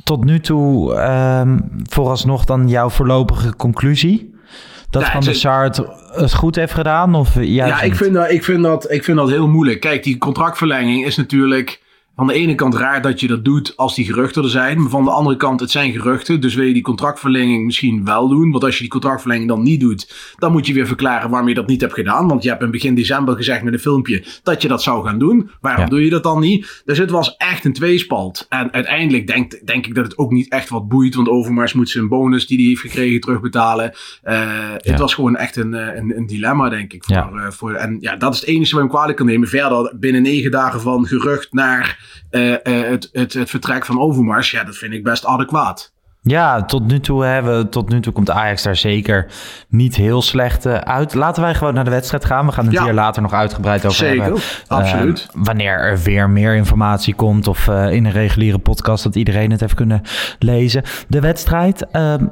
tot 0.04 0.24
nu 0.24 0.40
toe 0.40 0.94
ehm, 0.94 1.58
vooralsnog 1.82 2.44
dan 2.44 2.68
jouw 2.68 2.90
voorlopige 2.90 3.56
conclusie? 3.56 4.33
Dat 4.94 5.05
Van 5.05 5.14
het 5.17 5.25
der 5.25 5.35
is- 5.35 5.41
Sar 5.41 5.64
het, 5.64 6.35
goed 6.35 6.56
heeft 6.56 6.73
gedaan? 6.75 7.14
Of 7.14 7.35
juist 7.35 7.50
Ja, 7.81 7.81
ik 7.82 7.94
vind, 7.94 8.14
dat, 8.14 8.31
ik, 8.31 8.44
vind 8.44 8.62
dat, 8.62 8.91
ik 8.93 9.05
vind 9.05 9.17
dat 9.17 9.29
heel 9.31 9.49
moeilijk. 9.49 9.81
Kijk, 9.81 10.02
die 10.02 10.19
contractverlenging 10.19 11.05
is 11.06 11.17
natuurlijk 11.17 11.81
van 12.16 12.26
de 12.26 12.32
ene 12.32 12.55
kant 12.55 12.75
raar 12.75 13.02
dat 13.02 13.20
je 13.20 13.26
dat 13.26 13.44
doet 13.44 13.76
als 13.76 13.94
die 13.94 14.05
geruchten 14.05 14.43
er 14.43 14.49
zijn. 14.50 14.81
Maar 14.81 14.90
van 14.90 15.05
de 15.05 15.11
andere 15.11 15.37
kant, 15.37 15.61
het 15.61 15.70
zijn 15.70 15.93
geruchten. 15.93 16.40
Dus 16.40 16.55
wil 16.55 16.64
je 16.66 16.72
die 16.72 16.82
contractverlenging 16.82 17.64
misschien 17.64 18.05
wel 18.05 18.28
doen. 18.28 18.50
Want 18.50 18.64
als 18.64 18.75
je 18.75 18.81
die 18.81 18.90
contractverlenging 18.90 19.49
dan 19.49 19.62
niet 19.62 19.81
doet, 19.81 20.32
dan 20.38 20.52
moet 20.52 20.66
je 20.66 20.72
weer 20.72 20.87
verklaren 20.87 21.31
waarom 21.31 21.49
je 21.49 21.55
dat 21.55 21.66
niet 21.66 21.81
hebt 21.81 21.93
gedaan. 21.94 22.28
Want 22.28 22.43
je 22.43 22.49
hebt 22.49 22.62
in 22.62 22.70
begin 22.70 22.94
december 22.94 23.37
gezegd 23.37 23.62
met 23.62 23.72
een 23.72 23.78
filmpje 23.78 24.25
dat 24.43 24.62
je 24.62 24.69
dat 24.69 24.82
zou 24.82 25.06
gaan 25.06 25.19
doen. 25.19 25.50
Waarom 25.61 25.84
Ja. 25.84 25.90
doe 25.90 26.05
je 26.05 26.11
dat 26.11 26.22
dan 26.22 26.40
niet? 26.40 26.82
Dus 26.84 26.99
het 26.99 27.11
was 27.11 27.37
echt 27.37 27.64
een 27.64 27.72
tweespalt. 27.72 28.46
En 28.49 28.72
uiteindelijk 28.72 29.26
denk, 29.26 29.66
denk 29.66 29.87
ik 29.87 29.94
dat 29.94 30.05
het 30.05 30.19
ook 30.19 30.31
niet 30.31 30.49
echt 30.49 30.69
wat 30.69 30.88
boeit. 30.88 31.14
Want 31.14 31.28
Overmars 31.28 31.72
moet 31.72 31.88
zijn 31.90 32.08
bonus 32.08 32.46
die 32.46 32.58
hij 32.58 32.66
heeft 32.66 32.81
gekregen 32.81 33.20
terugbetalen. 33.20 33.93
Eh, 34.22 34.43
Het 34.76 34.99
was 34.99 35.14
gewoon 35.14 35.37
echt 35.37 35.56
een, 35.56 35.75
eh, 35.75 35.96
een, 35.96 36.16
een 36.16 36.26
dilemma, 36.26 36.69
denk 36.69 36.93
ik. 36.93 37.05
Voor, 37.05 37.14
Ja. 37.16 37.31
eh, 37.32 37.50
voor, 37.50 37.72
en 37.72 37.96
ja, 38.00 38.16
dat 38.16 38.34
is 38.34 38.40
het 38.40 38.49
enige 38.49 38.70
wat 38.72 38.81
hem 38.81 38.90
kwalijk 38.90 39.16
kan 39.16 39.26
nemen. 39.26 39.49
Verder, 39.49 39.93
binnen 39.99 40.22
negen 40.22 40.50
dagen 40.50 40.81
van 40.81 41.06
gerucht 41.06 41.52
naar 41.52 42.03
het, 42.30 43.08
het, 43.12 43.32
het 43.32 43.50
vertrek 43.50 43.84
van 43.86 44.00
Overmars. 44.00 44.50
Ja, 44.50 44.64
dat 44.64 44.76
vind 44.76 44.92
ik 44.92 45.02
best 45.02 45.26
adequaat. 45.26 45.92
Ja, 46.26 46.64
tot 46.64 46.86
nu 46.86 47.00
toe 47.00 47.24
hebben 47.24 47.70
tot 47.70 47.88
nu 47.88 48.00
toe 48.00 48.12
komt 48.12 48.30
Ajax 48.30 48.62
daar 48.62 48.76
zeker 48.76 49.26
niet 49.68 49.96
heel 49.96 50.22
slecht 50.22 50.66
eh, 50.66 50.74
uit. 50.74 51.14
Laten 51.14 51.42
wij 51.42 51.54
gewoon 51.54 51.74
naar 51.74 51.84
de 51.84 51.90
wedstrijd 51.90 52.24
gaan. 52.24 52.46
We 52.46 52.52
gaan 52.52 52.64
het 52.64 52.74
Ja. 52.74 52.84
hier 52.84 52.92
later 52.92 53.22
nog 53.22 53.32
uitgebreid 53.32 53.84
over 53.84 53.96
Zeker, 53.98 54.22
hebben. 54.22 54.40
absoluut. 54.66 55.26
Eh, 55.34 55.40
wanneer 55.44 55.78
er 55.78 55.98
weer 56.02 56.30
meer 56.30 56.54
informatie 56.54 57.14
komt 57.14 57.48
of 57.48 57.68
eh, 57.68 57.92
in 57.92 58.04
een 58.04 58.12
reguliere 58.12 58.58
podcast 58.58 59.04
dat 59.04 59.14
iedereen 59.14 59.50
het 59.50 59.60
heeft 59.60 59.74
kunnen 59.74 60.02
lezen. 60.38 60.82
De 61.08 61.20
wedstrijd, 61.20 61.86
ehm, 61.90 62.26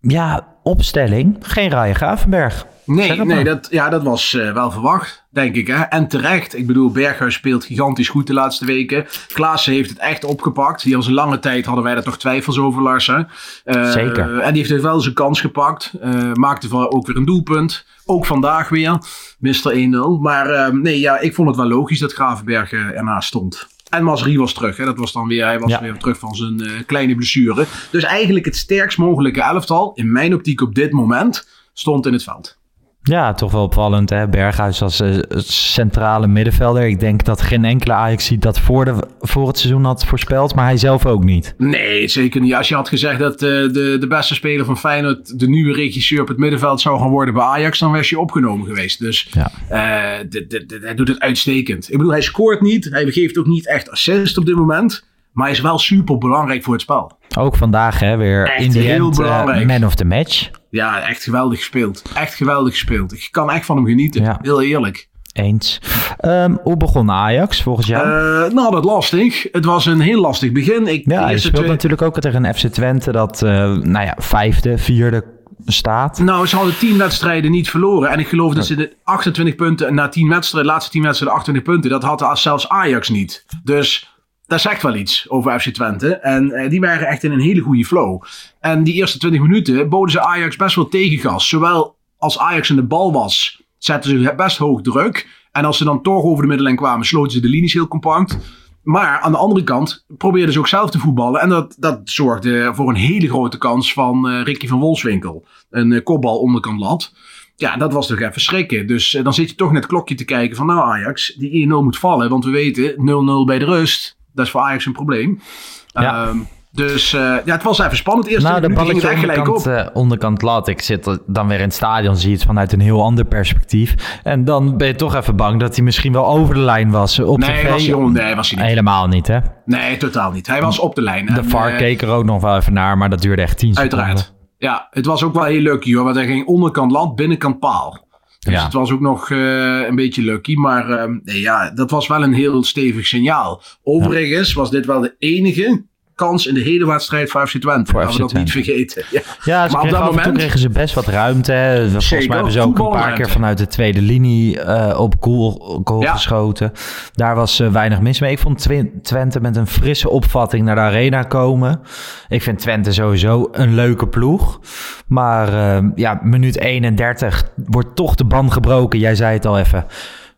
ja, 0.00 0.46
opstelling, 0.62 1.36
geen 1.40 1.68
Ryan 1.68 1.94
Gravenberg. 1.94 2.66
Nee, 2.94 3.12
het 3.12 3.24
nee 3.24 3.44
dat, 3.44 3.68
ja, 3.70 3.88
dat 3.88 4.02
was 4.02 4.34
eh, 4.34 4.52
wel 4.52 4.70
verwacht, 4.70 5.24
denk 5.30 5.54
ik. 5.56 5.66
Hè? 5.66 5.80
En 5.82 6.08
terecht. 6.08 6.56
Ik 6.56 6.66
bedoel, 6.66 6.90
Berghuis 6.90 7.34
speelt 7.34 7.64
gigantisch 7.64 8.08
goed 8.08 8.26
de 8.26 8.32
laatste 8.32 8.64
weken. 8.64 9.06
Klaassen 9.32 9.72
heeft 9.72 9.90
het 9.90 9.98
echt 9.98 10.24
opgepakt. 10.24 10.82
Die 10.82 10.96
was 10.96 11.06
een 11.06 11.12
lange 11.12 11.38
tijd, 11.38 11.64
hadden 11.66 11.84
wij 11.84 11.94
er 11.94 12.02
toch 12.02 12.18
twijfels 12.18 12.58
over, 12.58 12.82
Larsen. 12.82 13.28
Eh, 13.64 13.90
Zeker. 13.90 14.38
En 14.38 14.54
die 14.54 14.66
heeft 14.66 14.82
wel 14.82 15.00
zijn 15.00 15.14
kans 15.14 15.40
gepakt. 15.40 15.92
Eh, 16.00 16.32
maakte 16.32 16.90
ook 16.90 17.06
weer 17.06 17.16
een 17.16 17.24
doelpunt. 17.24 17.86
Ook 18.04 18.26
vandaag 18.26 18.68
weer. 18.68 18.98
Mr. 19.38 19.72
1-0. 19.72 20.20
Maar 20.20 20.50
eh, 20.50 20.72
nee, 20.72 21.00
ja, 21.00 21.18
ik 21.18 21.34
vond 21.34 21.48
het 21.48 21.56
wel 21.56 21.68
logisch 21.68 21.98
dat 21.98 22.12
Gravenberg 22.12 22.72
ernaast 22.72 23.28
stond. 23.28 23.66
En 23.88 24.04
Masri 24.04 24.38
was 24.38 24.52
terug. 24.54 24.76
Hè? 24.76 24.84
Dat 24.84 24.98
was 24.98 25.12
dan 25.12 25.26
weer, 25.28 25.44
hij 25.44 25.58
was 25.58 25.70
Ja. 25.70 25.80
weer 25.80 25.96
terug 25.96 26.18
van 26.18 26.34
zijn 26.34 26.84
kleine 26.86 27.14
blessure. 27.14 27.66
Dus 27.90 28.02
eigenlijk 28.02 28.44
het 28.44 28.56
sterkst 28.56 28.98
mogelijke 28.98 29.42
elftal, 29.42 29.92
in 29.94 30.12
mijn 30.12 30.34
optiek 30.34 30.60
op 30.60 30.74
dit 30.74 30.92
moment, 30.92 31.48
stond 31.72 32.06
in 32.06 32.12
het 32.12 32.22
veld. 32.22 32.60
Ja, 33.04 33.34
toch 33.34 33.52
wel 33.52 33.62
opvallend. 33.62 34.10
Hè? 34.10 34.28
Berghuis 34.28 34.82
als 34.82 35.00
eh, 35.00 35.16
centrale 35.46 36.26
middenvelder. 36.26 36.86
Ik 36.86 37.00
denk 37.00 37.24
dat 37.24 37.42
geen 37.42 37.64
enkele 37.64 37.92
Ajax 37.92 38.28
dat 38.38 38.60
voor, 38.60 38.84
de, 38.84 38.94
voor 39.20 39.46
het 39.48 39.58
seizoen 39.58 39.84
had 39.84 40.04
voorspeld, 40.06 40.54
maar 40.54 40.64
hij 40.64 40.76
zelf 40.76 41.06
ook 41.06 41.24
niet. 41.24 41.54
Nee, 41.58 42.08
zeker 42.08 42.40
niet. 42.40 42.54
Als 42.54 42.68
je 42.68 42.74
had 42.74 42.88
gezegd 42.88 43.18
dat 43.18 43.32
eh, 43.34 43.38
de, 43.48 43.96
de 44.00 44.06
beste 44.08 44.34
speler 44.34 44.64
van 44.64 44.78
Feyenoord 44.78 45.38
de 45.38 45.48
nieuwe 45.48 45.72
regisseur 45.72 46.20
op 46.20 46.28
het 46.28 46.38
middenveld 46.38 46.80
zou 46.80 46.98
gaan 47.00 47.10
worden 47.10 47.34
bij 47.34 47.42
Ajax, 47.42 47.78
dan 47.78 47.92
was 47.92 48.08
je 48.08 48.18
opgenomen 48.20 48.66
geweest. 48.66 48.98
Dus 48.98 49.28
Ja. 49.32 49.50
eh, 49.68 50.18
dit- 50.28 50.50
dit- 50.50 50.68
dit- 50.68 50.82
hij 50.82 50.94
doet 50.94 51.08
het 51.08 51.20
uitstekend. 51.20 51.90
Ik 51.90 51.96
bedoel, 51.96 52.12
hij 52.12 52.22
scoort 52.22 52.60
niet. 52.60 52.84
Hij 52.90 53.10
geeft 53.10 53.38
ook 53.38 53.46
niet 53.46 53.68
echt 53.68 53.90
assist 53.90 54.38
op 54.38 54.46
dit 54.46 54.56
moment. 54.56 55.04
Maar 55.32 55.46
hij 55.46 55.54
is 55.54 55.60
wel 55.60 55.78
super 55.78 56.18
belangrijk 56.18 56.62
voor 56.62 56.72
het 56.72 56.82
spel. 56.82 57.18
Ook 57.38 57.56
vandaag 57.56 57.98
hè, 58.00 58.16
weer 58.16 58.48
Echt 58.48 58.64
in 58.64 58.70
de 58.70 58.78
heel 58.78 59.06
end 59.06 59.18
eh, 59.18 59.24
belangrijk. 59.24 59.66
man 59.66 59.84
of 59.84 59.94
the 59.94 60.04
match. 60.04 60.50
Ja, 60.70 61.00
echt 61.00 61.22
geweldig 61.22 61.58
gespeeld. 61.58 62.02
Echt 62.14 62.34
geweldig 62.34 62.72
gespeeld. 62.72 63.12
Ik 63.12 63.28
kan 63.30 63.50
echt 63.50 63.66
van 63.66 63.76
hem 63.76 63.86
genieten. 63.86 64.22
Ja. 64.22 64.38
Heel 64.42 64.62
eerlijk. 64.62 65.08
Eens. 65.32 65.80
Ehm, 66.18 66.56
hoe 66.62 66.76
begon 66.76 67.10
Ajax 67.10 67.62
volgens 67.62 67.86
jou? 67.86 68.04
Eh, 68.06 68.52
nou, 68.54 68.70
dat 68.70 68.84
lastig. 68.84 69.46
Het 69.52 69.64
was 69.64 69.86
een 69.86 70.00
heel 70.00 70.20
lastig 70.20 70.52
begin. 70.52 70.86
Ik, 70.86 71.02
ja, 71.10 71.20
je 71.24 71.30
eerste 71.32 71.46
speelt 71.46 71.56
twee- 71.62 71.68
natuurlijk 71.74 72.02
ook 72.02 72.20
tegen 72.20 72.44
een 72.44 72.54
FC 72.54 72.66
Twente 72.66 73.12
dat, 73.12 73.42
eh, 73.42 73.50
nou 73.72 74.04
ja, 74.06 74.14
vijfde, 74.18 74.78
vierde 74.78 75.24
staat. 75.66 76.18
Nou, 76.18 76.46
ze 76.46 76.56
hadden 76.56 76.78
10 76.78 76.98
wedstrijden 76.98 77.50
niet 77.50 77.70
verloren. 77.70 78.10
En 78.10 78.18
ik 78.18 78.28
geloof 78.28 78.54
dat 78.54 78.66
ze 78.66 78.74
de 78.74 78.96
28 79.04 79.54
punten 79.54 79.94
na 79.94 80.08
10 80.08 80.28
wedstrijden, 80.28 80.66
de 80.66 80.72
laatste 80.74 80.90
10 80.92 81.02
wedstrijden 81.02 81.38
28 81.38 81.72
punten, 81.72 81.90
dat 81.90 82.02
had 82.20 82.38
zelfs 82.38 82.68
Ajax 82.68 83.08
niet. 83.08 83.44
Dus 83.64 84.11
dat 84.52 84.60
zegt 84.60 84.82
wel 84.82 84.94
iets 84.94 85.30
over 85.30 85.60
FC 85.60 85.68
Twente. 85.68 86.14
En 86.14 86.50
eh, 86.50 86.70
die 86.70 86.80
waren 86.80 87.06
echt 87.06 87.24
in 87.24 87.32
een 87.32 87.40
hele 87.40 87.60
goede 87.60 87.84
flow. 87.84 88.22
En 88.60 88.84
die 88.84 88.94
eerste 88.94 89.18
20 89.18 89.40
minuten 89.40 89.88
boden 89.88 90.10
ze 90.12 90.20
Ajax 90.20 90.56
best 90.56 90.74
wel 90.74 90.88
tegengas. 90.88 91.48
Zowel 91.48 91.96
als 92.18 92.38
Ajax 92.38 92.70
in 92.70 92.76
de 92.76 92.82
bal 92.82 93.12
was, 93.12 93.62
zetten 93.78 94.10
ze 94.10 94.34
best 94.36 94.58
hoog 94.58 94.80
druk. 94.80 95.28
En 95.52 95.64
als 95.64 95.76
ze 95.76 95.84
dan 95.84 96.02
toch 96.02 96.22
over 96.22 96.42
de 96.42 96.48
middenlijn 96.48 96.76
kwamen, 96.76 97.06
sloten 97.06 97.32
ze 97.32 97.40
de 97.40 97.48
linies 97.48 97.72
heel 97.72 97.88
compact. 97.88 98.38
Maar 98.82 99.20
aan 99.20 99.32
de 99.32 99.38
andere 99.38 99.64
kant 99.64 100.04
probeerden 100.16 100.52
ze 100.52 100.58
ook 100.58 100.68
zelf 100.68 100.90
te 100.90 100.98
voetballen. 100.98 101.40
En 101.40 101.48
dat, 101.48 101.76
dat 101.78 102.00
zorgde 102.04 102.70
voor 102.74 102.88
een 102.88 102.94
hele 102.94 103.28
grote 103.28 103.58
kans 103.58 103.92
van 103.92 104.28
eh, 104.28 104.42
Ricky 104.42 104.66
van 104.66 104.80
Wolfswinkel. 104.80 105.46
Een 105.70 105.92
eh, 105.92 106.02
kopbal 106.02 106.38
onderkant 106.38 106.80
lat. 106.80 107.12
Ja, 107.56 107.76
dat 107.76 107.92
was 107.92 108.06
toch 108.06 108.20
even 108.20 108.40
schrikken. 108.40 108.86
Dus 108.86 109.18
dan 109.22 109.34
zit 109.34 109.50
je 109.50 109.56
toch 109.56 109.72
net 109.72 109.82
het 109.82 109.90
klokje 109.90 110.14
te 110.14 110.24
kijken 110.24 110.56
van... 110.56 110.66
Nou 110.66 110.80
Ajax, 110.80 111.34
die 111.34 111.66
1-0 111.66 111.68
moet 111.68 111.98
vallen. 111.98 112.30
Want 112.30 112.44
we 112.44 112.50
weten, 112.50 112.92
0-0 112.92 113.46
bij 113.46 113.58
de 113.58 113.64
rust. 113.64 114.16
Dat 114.34 114.44
is 114.44 114.50
voor 114.50 114.60
Ajax 114.60 114.86
een 114.86 114.92
probleem. 114.92 115.40
Ja. 115.86 116.26
Ehm, 116.26 116.36
dus 116.74 117.12
eh, 117.12 117.20
ja, 117.20 117.52
het 117.54 117.62
was 117.62 117.78
even 117.78 117.96
spannend. 117.96 118.26
Eerst 118.28 118.46
Nou, 118.46 118.60
de 118.60 118.68
balletje 118.72 119.00
gelijk 119.00 119.38
onderkant, 119.38 119.66
op. 119.66 119.72
eh, 119.72 119.86
onderkant 119.92 120.42
lat. 120.42 120.68
Ik 120.68 120.80
zit 120.82 121.18
dan 121.26 121.48
weer 121.48 121.56
in 121.58 121.64
het 121.64 121.74
stadion, 121.74 122.16
zie 122.16 122.28
je 122.30 122.34
het 122.36 122.44
vanuit 122.44 122.72
een 122.72 122.80
heel 122.80 123.02
ander 123.02 123.24
perspectief. 123.24 124.18
En 124.22 124.44
dan 124.44 124.76
ben 124.76 124.86
je 124.86 124.94
toch 124.94 125.14
even 125.14 125.36
bang 125.36 125.60
dat 125.60 125.74
hij 125.76 125.84
misschien 125.84 126.12
wel 126.12 126.26
over 126.26 126.54
de 126.54 126.60
lijn 126.60 126.90
was. 126.90 127.18
Op 127.18 127.38
Nee, 127.38 127.68
was 127.68 127.86
hij, 127.86 127.96
nee, 127.96 128.34
was 128.34 128.50
hij 128.50 128.58
niet. 128.58 128.68
Helemaal 128.68 129.06
niet, 129.08 129.26
hè? 129.26 129.38
Nee, 129.64 129.96
totaal 129.96 130.30
niet. 130.32 130.46
Hij 130.46 130.62
was 130.62 130.78
op 130.78 130.94
de 130.94 131.02
lijn. 131.02 131.26
De 131.26 131.32
En, 131.32 131.44
VAR 131.48 131.70
eh, 131.70 131.76
keek 131.76 132.02
er 132.02 132.08
ook 132.08 132.24
nog 132.24 132.42
wel 132.42 132.56
even 132.56 132.72
naar, 132.72 132.98
maar 132.98 133.10
dat 133.10 133.22
duurde 133.22 133.42
echt 133.42 133.58
tien 133.58 133.74
seconden. 133.74 133.98
Uiteraard. 133.98 134.34
Ja, 134.58 134.86
het 134.90 135.06
was 135.06 135.22
ook 135.22 135.34
wel 135.34 135.44
heel 135.44 135.60
lucky 135.60 135.94
hoor. 135.94 136.04
Want 136.04 136.16
hij 136.16 136.26
ging 136.26 136.46
onderkant 136.46 136.90
land, 136.92 137.14
binnenkant 137.14 137.58
paal. 137.58 138.06
Dus 138.46 138.62
het 138.62 138.72
was 138.72 138.90
ook 138.90 139.00
nog 139.00 139.30
eh, 139.30 139.86
een 139.86 139.94
beetje 139.94 140.22
lucky. 140.22 140.54
Maar 140.54 140.90
ehm, 140.90 141.18
nee, 141.22 141.40
ja, 141.40 141.70
dat 141.70 141.90
was 141.90 142.06
wel 142.06 142.22
een 142.22 142.32
heel 142.32 142.64
stevig 142.64 143.06
signaal. 143.06 143.62
Overigens 143.82 144.52
was 144.52 144.70
dit 144.70 144.86
wel 144.86 145.00
de 145.00 145.14
enige 145.18 145.84
kans 146.14 146.46
in 146.46 146.54
de 146.54 146.60
hele 146.60 146.86
wedstrijd 146.86 147.30
voor 147.30 147.46
FC 147.46 147.56
Twente. 147.60 147.90
Voor 147.90 148.00
Laten 148.00 148.16
we 148.16 148.22
dat 148.22 148.32
niet 148.32 148.50
vergeten. 148.50 149.04
Ja. 149.10 149.20
Ja, 149.44 149.68
ze 149.68 149.74
Maar 149.74 149.82
op 149.84 149.90
dat 149.90 150.04
moment- 150.04 150.36
kregen 150.36 150.58
ze 150.58 150.68
best 150.68 150.94
wat 150.94 151.06
ruimte. 151.06 151.52
hè. 151.52 151.80
Volgens 151.82 152.08
Zeker, 152.08 152.26
mij 152.26 152.36
hebben 152.36 152.52
ze 152.54 152.60
ook 152.60 152.78
een 152.78 152.90
paar 152.90 153.12
keer 153.12 153.28
vanuit 153.30 153.58
de 153.58 153.66
tweede 153.66 154.00
linie 154.02 154.60
eh, 154.60 155.00
op 155.00 155.14
goal, 155.20 155.96
Ja. 156.00 156.12
geschoten. 156.12 156.72
Daar 157.12 157.34
was 157.34 157.60
eh, 157.60 157.68
weinig 157.68 158.00
mis 158.00 158.20
mee. 158.20 158.30
Ik 158.32 158.38
vond 158.38 158.68
Twente 159.02 159.40
met 159.40 159.56
een 159.56 159.66
frisse 159.66 160.08
opvatting 160.10 160.64
naar 160.64 160.74
de 160.74 160.80
arena 160.80 161.22
komen. 161.22 161.80
Ik 162.28 162.42
vind 162.42 162.58
Twente 162.58 162.92
sowieso 162.92 163.48
een 163.52 163.74
leuke 163.74 164.08
ploeg. 164.08 164.60
Maar 165.06 165.48
eh, 165.76 165.84
ja, 165.94 166.20
minuut 166.22 166.58
31 166.58 167.44
wordt 167.66 167.96
toch 167.96 168.14
de 168.14 168.24
band 168.24 168.52
gebroken. 168.52 168.98
Jij 168.98 169.14
zei 169.14 169.32
het 169.34 169.46
al 169.46 169.58
even. 169.58 169.86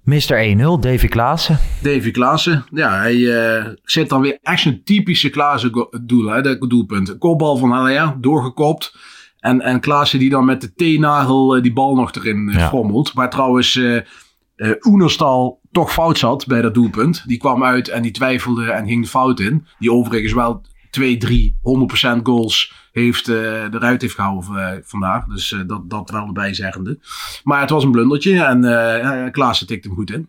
Mr. 0.05 0.57
1-0, 0.57 0.81
Davy 0.81 1.09
Klaassen. 1.09 1.59
Davy 1.83 2.11
Klaassen, 2.11 2.65
ja, 2.71 2.99
hij 2.99 3.47
eh, 3.57 3.67
zit 3.83 4.09
dan 4.09 4.21
weer 4.21 4.39
echt 4.43 4.65
een 4.65 4.85
typische 4.85 5.31
Klaassen 5.31 5.89
doel, 6.03 6.27
hè, 6.27 6.43
dat 6.43 6.71
doelpunt. 6.71 7.09
Een 7.09 7.19
kopbal 7.19 7.57
van 7.57 7.71
Haller, 7.71 8.15
doorgekopt. 8.21 8.97
En, 9.41 9.61
en 9.61 9.81
Klaassen 9.81 10.19
die 10.19 10.31
dan 10.31 10.45
met 10.45 10.61
de 10.61 10.75
teennagel 10.75 11.57
eh, 11.57 11.63
die 11.63 11.73
bal 11.73 11.95
nog 11.95 12.13
erin 12.15 12.51
Ja. 12.53 12.69
frommelt. 12.69 13.13
Waar 13.13 13.31
trouwens 13.31 13.77
eh 13.77 13.97
eh, 14.55 14.71
Oenerstal 14.87 15.61
toch 15.73 15.93
fout 15.93 16.19
zat 16.19 16.47
bij 16.47 16.63
dat 16.63 16.75
doelpunt. 16.75 17.23
Die 17.27 17.39
kwam 17.39 17.65
uit 17.65 17.89
en 17.89 18.03
die 18.03 18.11
twijfelde 18.11 18.71
en 18.71 18.87
ging 18.87 19.03
de 19.03 19.09
fout 19.09 19.41
in. 19.41 19.67
Die 19.79 19.93
overigens 19.93 20.33
wel 20.33 20.63
2, 20.95 21.17
3, 21.17 21.57
100% 21.63 22.23
goals 22.23 22.73
heeft, 22.93 23.29
eh, 23.29 23.63
eruit 23.63 24.03
heeft 24.03 24.15
gehouden 24.15 24.57
eh, 24.57 24.79
vandaag. 24.83 25.25
Dus 25.25 25.53
eh, 25.53 25.61
dat, 25.67 25.91
dat 25.91 26.11
wel 26.11 26.27
erbij 26.27 26.55
zeggende. 26.55 26.99
Maar 27.45 27.61
het 27.61 27.71
was 27.71 27.85
een 27.85 27.91
blundertje 27.91 28.45
en 28.45 28.63
ja, 28.63 29.31
Klaassen 29.31 29.67
tikte 29.67 29.89
hem 29.89 29.97
goed 29.97 30.11
in. 30.11 30.29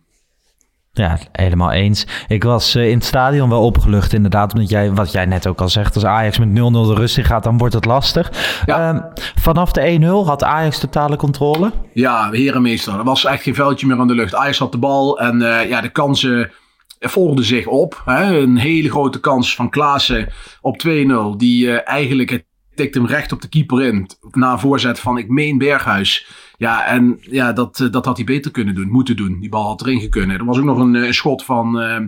Ja, 0.92 1.18
helemaal 1.32 1.72
eens. 1.72 2.06
Ik 2.28 2.42
was 2.42 2.74
in 2.74 2.96
het 2.96 3.04
stadion 3.04 3.48
wel 3.48 3.64
opgelucht 3.64 4.12
inderdaad. 4.12 4.52
Omdat 4.52 4.68
jij, 4.68 4.92
wat 4.92 5.12
jij 5.12 5.26
net 5.26 5.46
ook 5.46 5.60
al 5.60 5.68
zegt, 5.68 5.94
als 5.94 6.04
Ajax 6.04 6.38
met 6.38 6.48
0-0 6.48 6.52
de 6.52 6.94
rust 6.94 7.18
in 7.18 7.24
gaat, 7.24 7.42
dan 7.42 7.58
wordt 7.58 7.74
het 7.74 7.84
lastig. 7.84 8.30
Ja. 8.66 8.88
Ehm, 8.88 9.00
vanaf 9.34 9.72
de 9.72 9.80
1-0 9.80 10.26
had 10.26 10.44
Ajax 10.44 10.78
totale 10.78 11.16
controle. 11.16 11.72
Ja, 11.92 12.30
herenmeester. 12.30 12.98
Er 12.98 13.04
was 13.04 13.24
echt 13.24 13.42
geen 13.42 13.54
veldje 13.54 13.86
meer 13.86 13.98
aan 13.98 14.08
de 14.08 14.14
lucht. 14.14 14.34
Ajax 14.34 14.58
had 14.58 14.72
de 14.72 14.78
bal 14.78 15.20
en 15.20 15.38
ja, 15.68 15.80
de 15.80 15.90
kansen 15.90 16.50
volgden 16.98 17.44
zich 17.44 17.66
op. 17.66 18.02
Hè. 18.04 18.38
Een 18.38 18.56
hele 18.56 18.90
grote 18.90 19.20
kans 19.20 19.54
van 19.54 19.70
Klaassen 19.70 20.28
op 20.60 20.82
2-0. 20.86 21.36
Die 21.36 21.70
eh, 21.70 21.92
eigenlijk 21.92 22.30
het 22.30 22.44
tikte 22.74 22.98
hem 22.98 23.08
recht 23.08 23.32
op 23.32 23.42
de 23.42 23.48
keeper 23.48 23.82
in. 23.82 24.10
Na 24.30 24.52
een 24.52 24.58
voorzet 24.58 25.00
van, 25.00 25.18
ik 25.18 25.28
meen 25.28 25.58
Berghuis. 25.58 26.26
Ja, 26.58 26.86
en 26.86 27.18
ja, 27.20 27.52
dat, 27.52 27.80
eh, 27.80 27.90
dat 27.90 28.04
had 28.04 28.16
hij 28.16 28.26
beter 28.26 28.50
kunnen 28.50 28.74
doen, 28.74 28.90
moeten 28.90 29.16
doen. 29.16 29.40
Die 29.40 29.48
bal 29.48 29.66
had 29.66 29.80
erin 29.80 30.00
gekunnen. 30.00 30.38
Er 30.38 30.44
was 30.44 30.58
ook 30.58 30.64
nog 30.64 30.78
een 30.78 30.94
eh, 30.94 31.10
schot 31.10 31.44
van, 31.44 31.80
eh, 31.80 32.00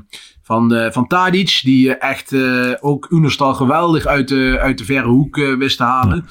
van, 0.42 0.92
van 0.92 1.07
Tadic. 1.07 1.61
Die 1.62 1.97
echt 1.97 2.35
ook 2.80 3.07
Unerstal 3.11 3.54
geweldig 3.54 4.07
uit 4.07 4.28
de, 4.28 4.59
uit 4.61 4.78
de 4.78 4.85
verre 4.85 5.09
hoek 5.09 5.37
wist 5.37 5.76
te 5.76 5.83
halen. 5.83 6.26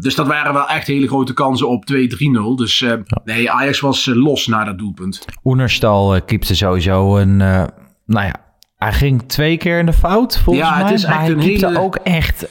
Dus 0.00 0.14
dat 0.14 0.26
waren 0.26 0.52
wel 0.52 0.68
echt 0.68 0.86
hele 0.86 1.06
grote 1.06 1.32
kansen 1.32 1.68
op 1.68 1.84
2-3-0. 1.86 2.56
Dus 2.56 2.84
nee, 3.24 3.50
Ajax 3.50 3.80
was 3.80 4.06
los 4.06 4.46
na 4.46 4.64
dat 4.64 4.78
doelpunt. 4.78 5.24
Oenerstal 5.44 6.14
uh, 6.14 6.20
keepte 6.26 6.56
sowieso 6.56 7.16
een... 7.16 7.40
nou 8.08 8.26
ja, 8.26 8.34
hij 8.76 8.92
ging 8.92 9.22
twee 9.28 9.56
keer 9.56 9.78
in 9.78 9.86
de 9.86 9.92
fout 9.92 10.38
volgens 10.38 10.68
Ja, 10.68 10.74
het 10.74 10.84
mij. 10.84 10.92
is 10.94 11.06
maar 11.06 11.18
hij 11.18 11.30
een 11.30 11.38
keepte 11.38 11.66
hele- 11.66 11.78
ook 11.78 11.94
echt 11.96 12.46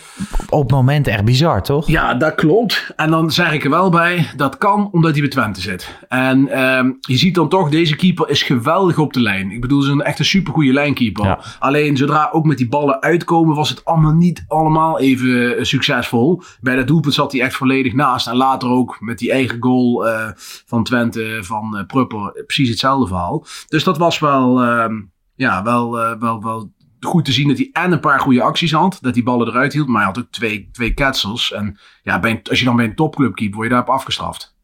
op 0.49 0.71
momenten 0.71 1.13
echt 1.13 1.25
bizar, 1.25 1.63
toch? 1.63 1.87
Ja, 1.87 2.13
dat 2.13 2.35
klopt. 2.35 2.91
En 2.95 3.09
dan 3.11 3.31
zeg 3.31 3.53
ik 3.53 3.63
er 3.63 3.69
wel 3.69 3.89
bij, 3.89 4.29
dat 4.35 4.57
kan 4.57 4.89
omdat 4.91 5.11
hij 5.11 5.19
bij 5.21 5.29
Twente 5.29 5.61
zit. 5.61 5.99
En 6.07 6.47
ehm, 6.47 6.91
je 6.99 7.17
ziet 7.17 7.35
dan 7.35 7.49
toch, 7.49 7.69
deze 7.69 7.95
keeper 7.95 8.29
is 8.29 8.43
geweldig 8.43 8.97
op 8.97 9.13
de 9.13 9.19
lijn. 9.21 9.51
Ik 9.51 9.61
bedoel, 9.61 9.81
ze 9.81 9.87
is 9.87 9.93
een 9.93 10.01
echt 10.01 10.19
een 10.19 10.25
supergoeie 10.25 10.73
lijnkeeper. 10.73 11.25
Ja. 11.25 11.39
Alleen 11.59 11.97
zodra 11.97 12.29
ook 12.31 12.45
met 12.45 12.57
die 12.57 12.67
ballen 12.69 13.01
uitkomen, 13.01 13.55
was 13.55 13.69
het 13.69 13.85
allemaal 13.85 14.13
niet 14.13 14.43
allemaal 14.47 14.99
even 14.99 15.57
eh, 15.57 15.63
succesvol. 15.63 16.41
Bij 16.61 16.75
dat 16.75 16.87
doelpunt 16.87 17.13
zat 17.13 17.31
hij 17.31 17.41
echt 17.41 17.55
volledig 17.55 17.93
naast. 17.93 18.27
En 18.27 18.35
later 18.35 18.69
ook 18.69 18.97
met 18.99 19.17
die 19.17 19.31
eigen 19.31 19.57
goal 19.59 20.07
eh, 20.07 20.27
van 20.65 20.83
Twente, 20.83 21.37
van 21.41 21.77
eh, 21.77 21.85
Prupper, 21.85 22.43
precies 22.45 22.69
hetzelfde 22.69 23.07
verhaal. 23.07 23.45
Dus 23.67 23.83
dat 23.83 23.97
was 23.97 24.19
wel, 24.19 24.61
ehm, 24.63 24.93
ja, 25.37 25.63
wel, 25.63 25.99
eh, 25.99 26.19
wel, 26.19 26.43
wel 26.43 26.71
goed 26.99 27.25
te 27.25 27.31
zien 27.31 27.47
dat 27.47 27.57
hij 27.57 27.69
en 27.73 27.91
een 27.91 27.99
paar 27.99 28.19
goede 28.19 28.41
acties 28.41 28.71
had. 28.71 28.97
Dat 29.01 29.13
die 29.13 29.23
ballen 29.23 29.47
eruit 29.47 29.73
hield. 29.73 29.87
Maar 29.87 29.97
hij 30.03 30.11
had 30.13 30.19
ook 30.19 30.31
twee, 30.31 30.69
twee 30.71 30.93
ketsels. 30.93 31.51
En 31.53 31.79
ja, 32.03 32.19
bij 32.19 32.31
een- 32.31 32.39
als 32.49 32.59
je 32.59 32.65
dan 32.65 32.75
bij 32.75 32.85
een 32.85 32.95
topclub 32.95 33.35
keept, 33.35 33.53
word 33.53 33.67
je 33.67 33.73
daarop 33.73 33.89
afgestraft. 33.93 34.55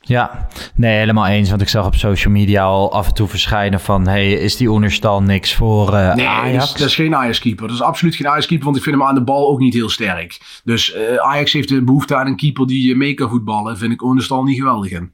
Ja, 0.00 0.46
nee, 0.74 0.98
helemaal 0.98 1.26
eens. 1.26 1.48
Want 1.50 1.60
ik 1.62 1.68
zag 1.68 1.86
op 1.86 1.94
social 1.94 2.32
media 2.32 2.64
al 2.64 2.92
af 2.92 3.06
en 3.06 3.14
toe 3.14 3.28
verschijnen 3.28 3.80
van... 3.80 4.06
hey, 4.06 4.32
is 4.32 4.56
die 4.56 4.68
Oenerstal 4.70 5.22
niks 5.22 5.54
voor 5.54 5.94
eh, 5.94 6.14
Nee, 6.14 6.26
Ajax? 6.26 6.58
Dat, 6.58 6.74
is, 6.74 6.80
dat 6.80 6.88
is 6.88 6.94
geen 6.94 7.14
Ajax-keeper. 7.14 7.66
Dat 7.66 7.76
is 7.76 7.82
absoluut 7.82 8.14
geen 8.14 8.28
Ajax-keeper, 8.28 8.64
want 8.64 8.76
ik 8.76 8.82
vind 8.82 8.96
hem 8.96 9.04
aan 9.06 9.14
de 9.14 9.22
bal 9.24 9.48
ook 9.48 9.58
niet 9.58 9.74
heel 9.74 9.88
sterk. 9.88 10.60
Dus 10.64 10.92
eh, 10.92 11.16
Ajax 11.16 11.52
heeft 11.52 11.68
de 11.68 11.82
behoefte 11.82 12.16
aan 12.16 12.26
een 12.26 12.36
keeper 12.36 12.66
die 12.66 12.96
mee 12.96 13.14
kan 13.14 13.28
voetballen. 13.30 13.78
Vind 13.78 13.92
ik 13.92 14.02
Oenerstal 14.02 14.42
niet 14.42 14.56
geweldig 14.58 14.90
in. 14.90 15.12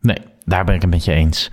Nee, 0.00 0.18
daar 0.44 0.64
ben 0.64 0.74
ik 0.74 0.80
het 0.80 0.90
met 0.90 1.04
je 1.04 1.12
eens. 1.12 1.48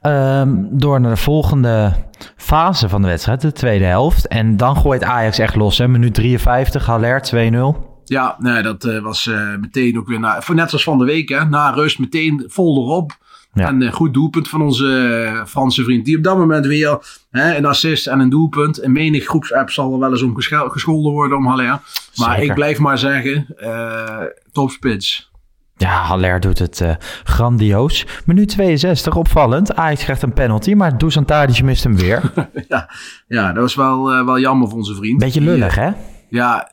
Ehm, 0.00 0.54
door 0.70 1.00
naar 1.00 1.10
de 1.10 1.16
volgende 1.16 1.92
fase 2.36 2.88
van 2.88 3.02
de 3.02 3.08
wedstrijd, 3.08 3.40
de 3.40 3.52
tweede 3.52 3.84
helft. 3.84 4.28
En 4.28 4.56
dan 4.56 4.76
gooit 4.76 5.02
Ajax 5.02 5.38
echt 5.38 5.54
los. 5.54 5.78
Hè? 5.78 5.88
Minuut 5.88 6.14
53, 6.14 6.86
Haller 6.86 7.22
2-0. 7.22 7.92
Ja, 8.04 8.36
nee, 8.38 8.62
dat 8.62 8.84
eh, 8.84 9.02
was 9.02 9.26
eh, 9.26 9.56
meteen 9.60 9.98
ook 9.98 10.08
weer 10.08 10.20
na, 10.20 10.42
net 10.52 10.68
zoals 10.68 10.84
van 10.84 10.98
de 10.98 11.04
week, 11.04 11.28
hè, 11.28 11.44
na 11.44 11.70
rust 11.70 11.98
meteen 11.98 12.44
vol 12.46 12.84
erop. 12.84 13.12
Ja. 13.52 13.66
En 13.66 13.82
een 13.82 13.92
goed 13.92 14.14
doelpunt 14.14 14.48
van 14.48 14.62
onze 14.62 15.24
eh, 15.26 15.44
Franse 15.44 15.84
vriend. 15.84 16.04
Die 16.04 16.16
op 16.16 16.22
dat 16.22 16.36
moment 16.36 16.66
weer 16.66 16.98
hè, 17.30 17.56
een 17.56 17.66
assist 17.66 18.06
en 18.06 18.20
een 18.20 18.30
doelpunt. 18.30 18.82
In 18.82 18.92
menig 18.92 19.24
groepsapp 19.24 19.70
zal 19.70 19.92
er 19.92 19.98
wel 19.98 20.10
eens 20.10 20.22
om 20.22 20.36
gescholden 20.36 21.12
worden 21.12 21.38
om 21.38 21.46
Haller. 21.46 21.66
Maar 21.66 21.80
Zeker. 22.14 22.42
ik 22.42 22.54
blijf 22.54 22.78
maar 22.78 22.98
zeggen, 22.98 23.46
eh 23.56 24.22
topspits. 24.52 25.32
Ja, 25.76 26.02
Haller 26.02 26.40
doet 26.40 26.58
het 26.58 26.80
eh, 26.80 26.94
grandioos. 27.24 28.06
Minuut 28.26 28.48
62, 28.48 29.16
opvallend. 29.16 29.74
Ajax 29.74 30.02
krijgt 30.02 30.22
een 30.22 30.32
penalty, 30.32 30.74
maar 30.74 30.98
Dusan 30.98 31.24
Tadic 31.24 31.62
mist 31.62 31.84
hem 31.84 31.96
weer. 31.96 32.32
ja, 32.68 32.90
ja, 33.26 33.52
dat 33.52 33.62
was 33.62 33.74
wel, 33.74 34.12
eh, 34.12 34.24
wel 34.24 34.38
jammer 34.38 34.68
voor 34.68 34.78
onze 34.78 34.94
vriend. 34.94 35.18
Beetje 35.18 35.40
Die, 35.40 35.48
eh, 35.48 35.54
lullig, 35.54 35.74
hè? 35.74 35.90
Ja, 36.34 36.70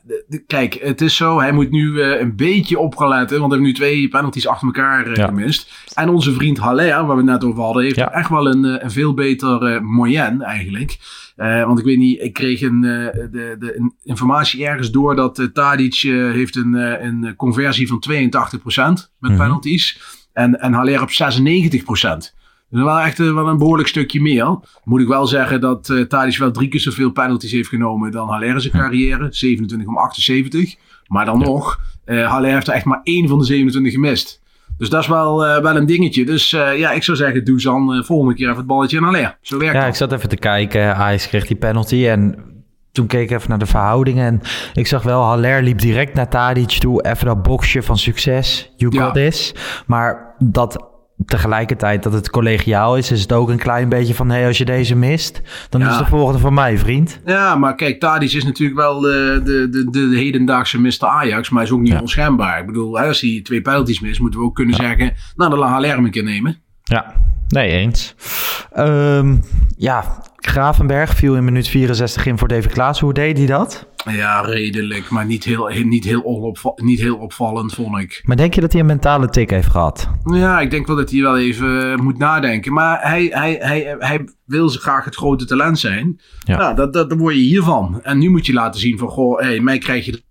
kijk, 0.48 0.74
het 0.82 1.02
is 1.02 1.16
zo. 1.16 1.40
Hij 1.40 1.52
moet 1.52 1.72
nu 1.72 2.02
eh, 2.02 2.20
een 2.20 2.36
beetje 2.36 2.80
op 2.80 2.96
gaan 2.96 3.08
letten. 3.08 3.40
Want 3.40 3.52
hij 3.52 3.62
heeft 3.62 3.72
nu 3.72 3.78
twee 3.78 4.08
penalties 4.08 4.48
achter 4.48 4.68
elkaar 4.68 5.08
eh, 5.08 5.16
Ja. 5.16 5.32
waar 5.32 5.90
En 5.94 6.10
onze 6.10 6.34
vriend 6.34 6.58
Haller, 6.58 6.90
waar 7.06 7.08
we 7.16 7.22
het 7.22 7.26
net 7.32 7.44
over 7.44 7.64
hadden, 7.64 7.84
heeft 7.84 7.96
Ja. 7.96 8.12
echt 8.12 8.30
wel 8.30 8.48
een, 8.48 8.66
eh, 8.66 8.84
een 8.84 8.92
veel 8.92 9.14
beter 9.14 9.64
eh 9.64 9.82
moyen 9.82 10.42
eigenlijk. 10.42 10.98
Want 11.66 11.80
ik 11.80 11.86
weet 11.86 11.98
niet, 11.98 12.22
ik 12.22 12.34
kreeg 12.34 12.62
een, 12.62 12.82
de, 12.82 13.56
de 13.60 13.78
een 13.78 13.94
informatie 14.04 14.66
ergens 14.66 14.92
door 14.92 15.16
dat 15.16 15.50
Tadic 15.54 15.96
heeft 16.34 16.56
een, 16.56 16.74
een 17.06 17.34
conversie 17.36 17.88
van 17.88 18.00
82% 18.00 19.12
met 19.20 19.32
Mhm. 19.32 19.38
penalties. 19.42 20.02
En, 20.34 20.60
en 20.60 20.74
Haller 20.74 21.02
op 21.02 21.10
96%. 21.12 22.34
Dus 22.72 22.84
wel 22.84 23.00
echt 23.00 23.20
eh, 23.20 23.34
wel 23.34 23.48
een 23.48 23.58
behoorlijk 23.58 23.88
stukje 23.90 24.22
meer. 24.22 24.60
Moet 24.84 25.02
ik 25.02 25.08
wel 25.08 25.28
zeggen 25.28 25.62
dat 25.62 25.94
Tadic 26.08 26.38
wel 26.38 26.52
drie 26.52 26.68
keer 26.68 26.80
zoveel 26.80 27.12
penalties 27.12 27.52
heeft 27.52 27.70
genomen 27.70 28.12
dan 28.12 28.30
Haller 28.30 28.48
in 28.48 28.62
zijn 28.62 28.74
carrière. 28.74 29.28
27 29.30 29.88
om 29.88 29.98
78. 29.98 30.76
Maar 31.08 31.26
dan 31.26 31.40
nog, 31.40 31.80
eh 32.06 32.30
Haller 32.32 32.52
heeft 32.54 32.68
er 32.68 32.74
echt 32.74 32.86
maar 32.86 33.00
één 33.04 33.28
van 33.28 33.38
de 33.40 33.46
27 33.46 33.92
gemist. 33.94 34.40
Dus 34.78 34.90
dat 34.90 35.02
is 35.02 35.08
wel, 35.08 35.38
wel 35.40 35.76
een 35.76 35.86
dingetje. 35.86 36.26
Dus 36.26 36.50
ja, 36.50 36.92
ik 36.92 37.04
zou 37.04 37.18
zeggen, 37.18 37.46
doe 37.46 37.62
dan 37.62 37.94
eh, 37.94 38.04
volgende 38.04 38.34
keer 38.36 38.46
even 38.46 38.58
het 38.58 38.68
balletje 38.68 38.98
aan 38.98 39.04
Haller. 39.04 39.38
Zo 39.42 39.58
werkt 39.58 39.74
Ja, 39.74 39.80
dat. 39.80 39.90
ik 39.90 39.96
zat 39.96 40.12
even 40.12 40.30
te 40.30 40.36
kijken. 40.36 40.96
Ajax 40.96 41.28
kreeg 41.28 41.48
die 41.48 41.58
penalty 41.58 42.08
en 42.08 42.36
toen 42.92 43.08
keek 43.08 43.30
ik 43.30 43.38
even 43.38 43.50
naar 43.50 43.60
de 43.60 43.66
verhoudingen. 43.66 44.26
En 44.26 44.42
ik 44.74 44.88
zag 44.88 45.04
wel, 45.04 45.22
Haller 45.24 45.64
liep 45.64 45.80
direct 45.80 46.14
naar 46.14 46.30
Tadic 46.30 46.70
toe. 46.70 47.04
Even 47.06 47.26
dat 47.26 47.44
boxje 47.44 47.84
van 47.84 47.98
succes. 47.98 48.72
You 48.78 48.96
Ja. 48.96 49.04
got 49.06 49.14
this. 49.14 49.56
Maar 49.86 50.36
dat 50.40 50.90
tegelijkertijd 51.26 52.04
dat 52.04 52.14
het 52.14 52.30
collegiaal 52.30 52.98
is, 52.98 53.12
is 53.12 53.22
het 53.22 53.32
ook 53.34 53.50
een 53.50 53.58
klein 53.58 53.90
beetje 53.90 54.14
van... 54.14 54.30
hey, 54.30 54.48
als 54.48 54.58
je 54.58 54.66
deze 54.66 54.96
mist, 54.96 55.42
dan 55.70 55.82
Ja. 55.82 55.90
is 55.92 55.98
de 55.98 56.06
volgende 56.06 56.40
van 56.40 56.54
mij, 56.54 56.78
vriend. 56.78 57.20
Ja, 57.26 57.56
maar 57.56 57.76
kijk, 57.76 58.00
Tadic 58.00 58.32
is 58.32 58.44
natuurlijk 58.44 58.80
wel 58.80 59.00
de, 59.00 59.42
de, 59.44 59.70
de, 59.70 59.90
de, 59.90 60.10
de 60.10 60.18
hedendaagse 60.18 60.80
Mr. 60.80 60.96
Ajax, 61.00 61.50
maar 61.50 61.60
hij 61.62 61.68
is 61.72 61.76
ook 61.78 61.82
niet 61.84 61.92
Ja. 61.94 62.00
onschendbaar. 62.00 62.60
Ik 62.60 62.66
bedoel, 62.66 63.00
als 63.00 63.22
hij 63.22 63.40
twee 63.44 63.62
penalties 63.62 64.00
mist, 64.00 64.20
moeten 64.20 64.40
we 64.40 64.46
ook 64.46 64.56
kunnen 64.56 64.76
zeggen, 64.76 65.14
nou, 65.36 65.50
dan 65.50 65.60
laat 65.60 65.70
Haller 65.70 65.98
een 65.98 66.12
keer 66.12 66.24
nemen. 66.24 66.58
Ja, 66.84 67.14
nee 67.48 67.70
eens. 67.70 68.16
Ehm, 68.72 69.36
ja, 69.78 70.24
Gravenberg 70.42 71.16
viel 71.16 71.36
in 71.36 71.44
minuut 71.44 71.68
64 71.68 72.26
in 72.26 72.38
voor 72.38 72.48
David 72.48 72.72
Klaas. 72.72 73.00
Hoe 73.00 73.14
deed 73.14 73.38
hij 73.38 73.48
dat? 73.48 73.88
Ja, 74.10 74.42
redelijk, 74.42 75.10
maar 75.10 75.26
niet 75.26 75.44
heel, 75.44 75.68
niet 75.84 76.04
heel, 76.04 76.24
onopva- 76.24 76.74
niet 76.76 77.00
heel 77.00 77.18
opvallend, 77.18 77.74
vond 77.74 77.98
ik. 77.98 78.22
Maar 78.26 78.36
denk 78.38 78.54
je 78.54 78.62
dat 78.62 78.72
hij 78.72 78.82
een 78.82 78.88
mentale 78.88 79.30
tik 79.30 79.50
heeft 79.50 79.68
gehad? 79.70 80.10
Ja, 80.24 80.60
ik 80.60 80.72
denk 80.72 80.88
wel 80.88 80.96
dat 80.96 81.12
hij 81.12 81.22
wel 81.22 81.38
even 81.38 81.92
eh, 81.92 81.98
moet 81.98 82.18
nadenken. 82.18 82.74
Maar 82.74 83.00
hij, 83.02 83.28
hij, 83.32 83.58
hij, 83.60 83.96
hij 84.00 84.28
wil 84.46 84.70
graag 84.70 85.06
het 85.06 85.16
grote 85.16 85.46
talent 85.46 85.80
zijn. 85.80 86.20
Ja. 86.40 86.60
Ja, 86.60 86.74
dat, 86.74 86.94
dat, 86.94 87.10
dan 87.10 87.18
word 87.18 87.36
je 87.36 87.42
hiervan. 87.42 88.00
En 88.04 88.18
nu 88.18 88.30
moet 88.30 88.46
je 88.46 88.54
laten 88.54 88.80
zien 88.80 88.98
van, 88.98 89.08
goh, 89.10 89.40
hey, 89.40 89.60
mij 89.60 89.78
krijg 89.78 90.06
je... 90.06 90.24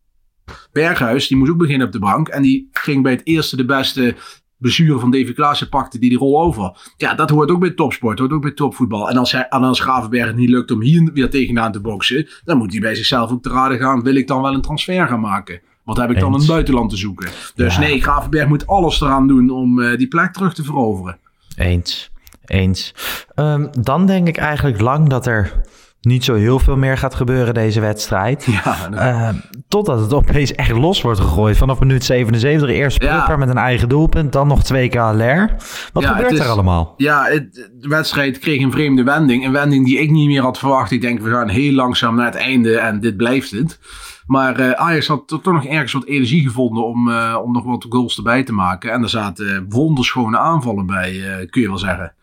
Berghuis, 0.73 1.29
die 1.29 1.37
moest 1.37 1.51
ook 1.51 1.59
beginnen 1.59 1.87
op 1.87 1.93
de 1.93 1.99
bank. 1.99 2.29
En 2.29 2.43
die 2.43 2.69
ging 2.73 3.03
bij 3.03 3.13
het 3.13 3.27
eerste 3.27 3.57
de 3.57 3.65
beste 3.65 4.15
blessure 4.61 4.99
van 4.99 5.11
Davy 5.11 5.33
Klaassen 5.33 5.69
pakte 5.69 5.99
die 5.99 6.09
die 6.09 6.19
rol 6.19 6.41
over. 6.43 6.93
Ja, 6.97 7.15
dat 7.15 7.31
hoort 7.31 7.51
ook 7.51 7.61
bij 7.61 7.71
topsport, 7.71 8.19
hoort 8.19 8.33
ook 8.33 8.43
bij 8.43 8.51
topvoetbal. 8.51 9.11
En 9.11 9.17
als, 9.17 9.33
hij, 9.33 9.47
en 9.49 9.63
als 9.63 9.81
Gravenberg 9.81 10.27
het 10.27 10.37
niet 10.37 10.49
lukt 10.49 10.71
om 10.71 10.83
hier 10.83 11.11
weer 11.15 11.31
tegenaan 11.31 11.73
te 11.73 11.81
boksen, 11.81 12.29
dan 12.45 12.59
moet 12.59 12.73
hij 12.73 12.81
bij 12.81 12.95
zichzelf 12.95 13.31
ook 13.31 13.43
te 13.43 13.49
raden 13.49 13.79
gaan, 13.79 14.03
wil 14.03 14.15
ik 14.15 14.27
dan 14.27 14.43
wel 14.43 14.55
een 14.55 14.61
transfer 14.61 15.07
gaan 15.09 15.21
maken? 15.21 15.61
Wat 15.85 15.97
heb 15.97 16.11
ik 16.11 16.19
dan 16.21 16.33
in 16.33 16.39
het 16.39 16.49
buitenland 16.49 16.91
te 16.91 16.97
zoeken? 16.97 17.31
Dus 17.55 17.75
Ja. 17.75 17.81
nee, 17.81 18.03
Gravenberg 18.03 18.49
moet 18.49 18.67
alles 18.67 19.01
eraan 19.01 19.29
doen 19.29 19.51
om 19.51 19.83
eh, 19.83 19.99
die 19.99 20.09
plek 20.09 20.33
terug 20.33 20.55
te 20.55 20.65
veroveren. 20.65 21.19
Eens. 21.57 22.11
Eens. 22.45 22.95
Ehm, 23.35 23.67
dan 23.81 24.07
denk 24.07 24.29
ik 24.29 24.37
eigenlijk 24.37 24.81
lang 24.81 25.09
dat 25.09 25.27
er 25.27 25.53
niet 26.01 26.25
zo 26.25 26.35
heel 26.35 26.59
veel 26.59 26.77
meer 26.77 26.99
gaat 26.99 27.15
gebeuren 27.15 27.55
deze 27.55 27.81
wedstrijd. 27.81 28.45
Ja, 28.65 28.89
Ehm, 28.93 29.35
totdat 29.69 30.01
het 30.01 30.13
opeens 30.13 30.55
echt 30.55 30.71
los 30.71 31.03
wordt 31.03 31.21
gegooid. 31.21 31.57
Vanaf 31.57 31.81
minuut 31.81 32.05
77 32.05 32.69
eerst 32.69 33.03
Ja. 33.03 33.15
Prupper 33.17 33.39
met 33.39 33.49
een 33.49 33.57
eigen 33.63 33.89
doelpunt. 33.89 34.33
Dan 34.33 34.47
nog 34.49 34.63
twee 34.65 34.89
keer 34.89 35.01
Haller. 35.01 35.55
Wat 35.93 36.03
Ja, 36.03 36.09
gebeurt 36.13 36.33
is- 36.33 36.39
er 36.39 36.47
allemaal? 36.49 36.95
Ja, 36.97 37.25
het, 37.25 37.71
de 37.81 37.89
wedstrijd 37.89 38.39
kreeg 38.39 38.63
een 38.63 38.71
vreemde 38.73 39.03
wending. 39.03 39.45
Een 39.45 39.53
wending 39.53 39.85
die 39.85 39.99
ik 39.99 40.11
niet 40.11 40.27
meer 40.29 40.43
had 40.43 40.59
verwacht. 40.59 40.91
Ik 40.91 41.01
denk, 41.01 41.21
we 41.21 41.31
gaan 41.31 41.49
heel 41.49 41.73
langzaam 41.73 42.15
naar 42.17 42.27
het 42.27 42.35
einde 42.35 42.79
en 42.79 43.01
dit 43.01 43.17
blijft 43.17 43.51
het. 43.51 43.79
Maar 44.27 44.57
eh, 44.61 44.71
Ajax 44.71 45.07
had 45.07 45.29
toch 45.29 45.45
nog 45.45 45.65
ergens 45.65 45.93
wat 45.93 46.05
energie 46.05 46.43
gevonden 46.43 46.87
om, 46.87 47.11
eh, 47.11 47.37
om 47.45 47.53
nog 47.53 47.65
wat 47.65 47.87
goals 47.89 48.17
erbij 48.17 48.43
te 48.43 48.53
maken. 48.53 48.93
En 48.93 49.03
er 49.03 49.09
zaten 49.09 49.67
wonderschone 49.69 50.39
aanvallen 50.39 50.87
bij, 50.87 51.13
kun 51.51 51.61
je 51.63 51.69
wel 51.69 51.79
zeggen. 51.79 52.15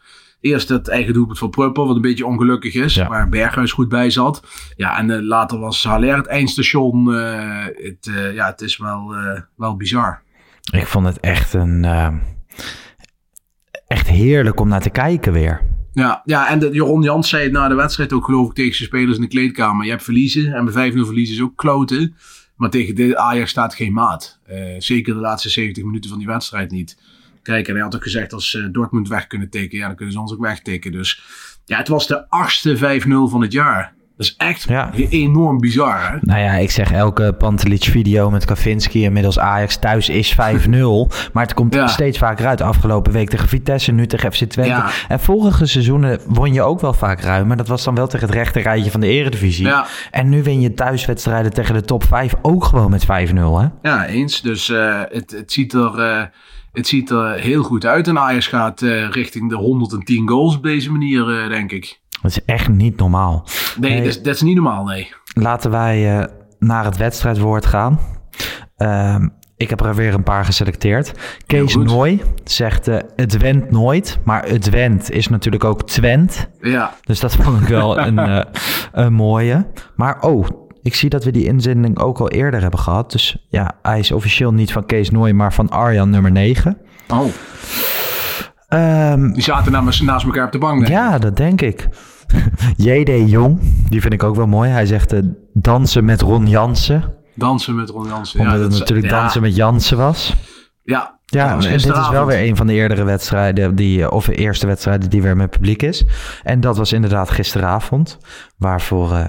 Eerst 0.41 0.69
het 0.69 0.87
eigen 0.87 1.13
doelpunt 1.13 1.37
van 1.37 1.49
Prupper, 1.49 1.85
wat 1.85 1.95
een 1.95 2.01
beetje 2.01 2.25
ongelukkig 2.25 2.73
is. 2.73 2.93
Ja. 2.93 3.07
Waar 3.07 3.29
Berghuis 3.29 3.71
goed 3.71 3.89
bij 3.89 4.09
zat. 4.09 4.43
Ja, 4.75 4.97
en 4.97 5.11
eh, 5.11 5.21
later 5.21 5.59
was 5.59 5.83
Haller 5.83 6.15
het 6.15 6.25
eindstation. 6.27 7.13
eh, 7.15 7.65
het, 7.65 8.07
eh, 8.15 8.33
ja, 8.33 8.45
het 8.45 8.61
is 8.61 8.77
wel, 8.77 9.15
wel 9.55 9.75
bizar. 9.75 10.21
Ik 10.71 10.85
vond 10.85 11.05
het 11.05 11.19
echt 11.19 11.53
een... 11.53 11.85
ehm, 11.85 12.15
echt 13.87 14.07
heerlijk 14.07 14.59
om 14.59 14.67
naar 14.67 14.81
te 14.81 14.89
kijken 14.89 15.33
weer. 15.33 15.61
Ja, 15.93 16.21
ja 16.25 16.49
en 16.49 16.59
de, 16.59 16.69
Jeroen 16.71 17.01
Jans 17.01 17.29
zei 17.29 17.43
het 17.43 17.51
na 17.51 17.67
de 17.67 17.75
wedstrijd 17.75 18.13
ook 18.13 18.25
geloof 18.25 18.47
ik 18.49 18.53
tegen 18.55 18.75
zijn 18.75 18.87
spelers 18.87 19.15
in 19.15 19.21
de 19.21 19.27
kleedkamer. 19.29 19.85
Je 19.85 19.91
hebt 19.91 20.03
verliezen 20.03 20.53
en 20.53 20.65
bij 20.65 20.91
5-0 20.91 20.95
verliezen 21.05 21.35
is 21.35 21.41
ook 21.41 21.55
kloten. 21.55 22.15
Maar 22.55 22.69
tegen 22.69 22.95
dit 22.95 23.15
Ajax 23.15 23.49
staat 23.49 23.75
geen 23.75 23.93
maat. 23.93 24.39
Zeker 24.77 25.13
de 25.13 25.19
laatste 25.19 25.49
70 25.49 25.83
minuten 25.83 26.09
van 26.09 26.19
die 26.19 26.27
wedstrijd 26.27 26.71
niet. 26.71 26.97
Kijk, 27.47 27.67
en 27.67 27.73
hij 27.73 27.83
had 27.83 27.95
ook 27.95 28.03
gezegd 28.03 28.33
als 28.33 28.55
eh, 28.55 28.63
Dortmund 28.71 29.07
weg 29.07 29.27
kunnen 29.27 29.49
tikken, 29.49 29.77
ja 29.77 29.87
dan 29.87 29.95
kunnen 29.95 30.13
ze 30.13 30.19
ons 30.19 30.33
ook 30.33 30.41
wegtikken. 30.41 30.91
Dus 30.91 31.21
ja, 31.65 31.77
het 31.77 31.87
was 31.87 32.07
de 32.07 32.29
achtste 32.29 32.77
5-0 32.77 33.29
van 33.29 33.41
het 33.41 33.51
jaar. 33.51 33.95
Dat 34.17 34.25
is 34.25 34.35
echt 34.37 34.63
Ja. 34.63 34.91
enorm 35.09 35.57
bizar 35.59 36.11
hè. 36.11 36.17
Nou 36.21 36.39
ja, 36.39 36.51
ik 36.53 36.71
zeg 36.71 36.91
elke 36.91 37.33
Pantelic 37.37 37.83
video 37.83 38.29
met 38.29 38.45
Kavinski 38.45 39.03
inmiddels 39.03 39.39
Ajax 39.39 39.77
thuis 39.79 40.09
is 40.09 40.33
5-0. 40.33 40.37
Maar 41.33 41.43
het 41.43 41.53
komt 41.53 41.73
Ja. 41.73 41.87
steeds 41.87 42.17
vaker 42.17 42.45
uit. 42.45 42.61
Afgelopen 42.61 43.11
week 43.13 43.29
tegen 43.29 43.47
Vitesse, 43.47 43.91
nu 43.91 44.07
tegen 44.07 44.31
FC 44.33 44.43
Twente. 44.43 44.69
Ja. 44.71 44.89
En 45.07 45.19
vorige 45.19 45.65
seizoenen 45.65 46.19
won 46.27 46.53
je 46.53 46.61
ook 46.61 46.81
wel 46.81 46.93
vaak 46.93 47.21
ruim. 47.21 47.47
Maar 47.47 47.57
dat 47.57 47.67
was 47.67 47.83
dan 47.83 47.95
wel 47.95 48.07
tegen 48.07 48.27
het 48.27 48.35
rechte 48.35 48.59
rijtje 48.59 48.91
van 48.91 48.99
de 48.99 49.07
eredivisie. 49.07 49.69
En 50.11 50.29
nu 50.29 50.43
win 50.43 50.61
je 50.61 50.73
thuiswedstrijden 50.73 51.53
tegen 51.53 51.73
de 51.73 51.81
top 51.81 52.03
5 52.03 52.33
ook 52.41 52.63
gewoon 52.63 52.89
met 52.89 53.05
5-0 53.05 53.07
hè? 53.59 53.67
Ja, 53.81 54.05
eens. 54.05 54.41
Dus 54.41 54.69
eh, 54.69 55.01
het, 55.09 55.31
het, 55.31 55.51
ziet 55.51 55.73
er, 55.73 55.99
eh, 55.99 56.23
het 56.71 56.87
ziet 56.87 57.09
er 57.09 57.33
heel 57.33 57.63
goed 57.63 57.85
uit. 57.85 58.07
En 58.07 58.19
Ajax 58.19 58.47
gaat 58.47 58.81
eh, 58.81 59.09
richting 59.09 59.49
de 59.49 59.55
110 59.55 60.29
goals 60.29 60.55
op 60.55 60.63
deze 60.63 60.91
manier, 60.91 61.41
eh, 61.41 61.49
denk 61.49 61.71
ik. 61.71 61.99
Dat 62.21 62.31
is 62.31 62.45
echt 62.45 62.69
niet 62.69 62.97
normaal. 62.97 63.47
Nee. 63.79 63.97
Dat, 63.97 64.05
is, 64.05 64.21
dat 64.21 64.35
is 64.35 64.41
niet 64.41 64.55
normaal, 64.55 64.83
nee. 64.83 65.13
Laten 65.33 65.71
wij 65.71 66.19
eh, 66.19 66.25
naar 66.59 66.85
het 66.85 66.97
wedstrijdwoord 66.97 67.65
gaan. 67.65 67.99
Ehm, 68.75 69.27
ik 69.57 69.69
heb 69.69 69.81
er 69.81 69.95
weer 69.95 70.13
een 70.13 70.23
paar 70.23 70.45
geselecteerd. 70.45 71.11
Kees. 71.45 71.75
Nooy 71.75 72.21
zegt 72.43 72.85
het 73.15 73.37
went 73.37 73.71
nooit. 73.71 74.19
Maar 74.23 74.45
het 74.45 74.69
went 74.69 75.11
is 75.11 75.27
natuurlijk 75.27 75.63
ook 75.63 75.83
Twent. 75.83 76.49
Ja, 76.61 76.93
Dus 77.03 77.19
dat 77.19 77.35
vond 77.35 77.61
ik 77.61 77.67
wel 77.67 77.99
een, 78.07 78.45
een 78.91 79.13
mooie. 79.13 79.67
Maar 79.95 80.21
oh, 80.21 80.66
ik 80.81 80.95
zie 80.95 81.09
dat 81.09 81.23
we 81.23 81.31
die 81.31 81.45
inzending 81.45 81.99
ook 81.99 82.19
al 82.19 82.29
eerder 82.29 82.61
hebben 82.61 82.79
gehad. 82.79 83.11
Dus 83.11 83.45
ja, 83.49 83.71
hij 83.81 83.99
is 83.99 84.11
officieel 84.11 84.53
niet 84.53 84.71
van 84.71 84.85
Kees 84.85 85.09
Nooy, 85.09 85.31
maar 85.31 85.53
van 85.53 85.69
Arjan 85.69 86.09
nummer 86.09 86.31
9. 86.31 86.77
oh. 87.07 87.25
Ehm, 88.67 89.31
Die 89.31 89.43
zaten 89.43 89.71
naast, 89.71 90.01
naast 90.01 90.25
elkaar 90.25 90.45
op 90.45 90.51
de 90.51 90.57
bank. 90.57 90.79
denk 90.79 90.91
ja, 90.91 91.17
dat 91.17 91.37
denk 91.37 91.61
ik. 91.61 91.87
JD 92.77 93.29
Jong, 93.29 93.59
die 93.89 94.01
vind 94.01 94.13
ik 94.13 94.23
ook 94.23 94.35
wel 94.35 94.47
mooi. 94.47 94.69
Hij 94.69 94.85
zegt 94.85 95.13
eh, 95.13 95.19
dansen 95.53 96.05
met 96.05 96.21
Ron 96.21 96.47
Jansen. 96.47 97.13
Dansen 97.35 97.75
met 97.75 97.89
Ron 97.89 98.07
Jansen. 98.07 98.39
Omdat 98.39 98.55
ja, 98.55 98.61
het 98.61 98.71
natuurlijk 98.71 99.09
ja, 99.09 99.19
dansen 99.19 99.41
met 99.41 99.55
Jansen 99.55 99.97
was. 99.97 100.35
Ja, 100.83 101.19
Ja, 101.25 101.53
en 101.53 101.59
dit 101.59 101.97
is 101.97 102.09
wel 102.09 102.25
weer 102.25 102.47
een 102.47 102.55
van 102.55 102.67
de 102.67 102.73
eerdere 102.73 103.03
wedstrijden, 103.03 103.75
die, 103.75 104.03
eh, 104.03 104.11
of 104.11 104.25
de 104.25 104.35
eerste 104.35 104.67
wedstrijden 104.67 105.09
die 105.09 105.21
weer 105.21 105.37
met 105.37 105.49
publiek 105.49 105.81
is. 105.83 106.05
En 106.43 106.59
dat 106.59 106.77
was 106.77 106.93
inderdaad 106.93 107.29
gisteravond. 107.29 108.17
Waarvoor, 108.57 109.11
eh, 109.11 109.25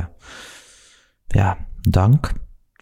ja, 1.29 1.57
dank. 1.81 2.31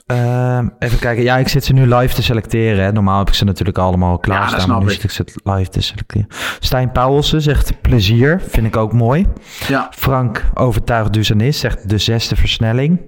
Ehm, 0.06 0.68
even 0.78 0.98
kijken. 0.98 1.22
Ja, 1.24 1.36
ik 1.36 1.48
zit 1.48 1.64
ze 1.64 1.72
nu 1.72 1.94
live 1.94 2.14
te 2.14 2.22
selecteren. 2.22 2.84
Hè. 2.84 2.92
Normaal 2.92 3.18
heb 3.18 3.28
ik 3.28 3.34
ze 3.34 3.44
natuurlijk 3.44 3.78
allemaal 3.78 4.18
klaarstaan. 4.18 4.58
dat 4.58 4.68
maar 4.68 4.80
nu 4.80 4.90
zit 4.90 5.02
ik 5.02 5.10
ze 5.10 5.24
live 5.44 5.70
te 5.70 5.80
selecteren. 5.80 6.26
Stijn 6.60 6.92
Pauwelsen 6.92 7.42
zegt 7.42 7.80
plezier. 7.80 8.40
Vind 8.48 8.66
ik 8.66 8.76
ook 8.76 8.92
mooi. 8.92 9.26
Ja, 9.68 9.88
Frank 9.90 10.44
overtuigd 10.54 11.12
Duzanis 11.12 11.58
zegt 11.60 11.88
de 11.88 11.98
zesde 11.98 12.36
versnelling. 12.36 13.00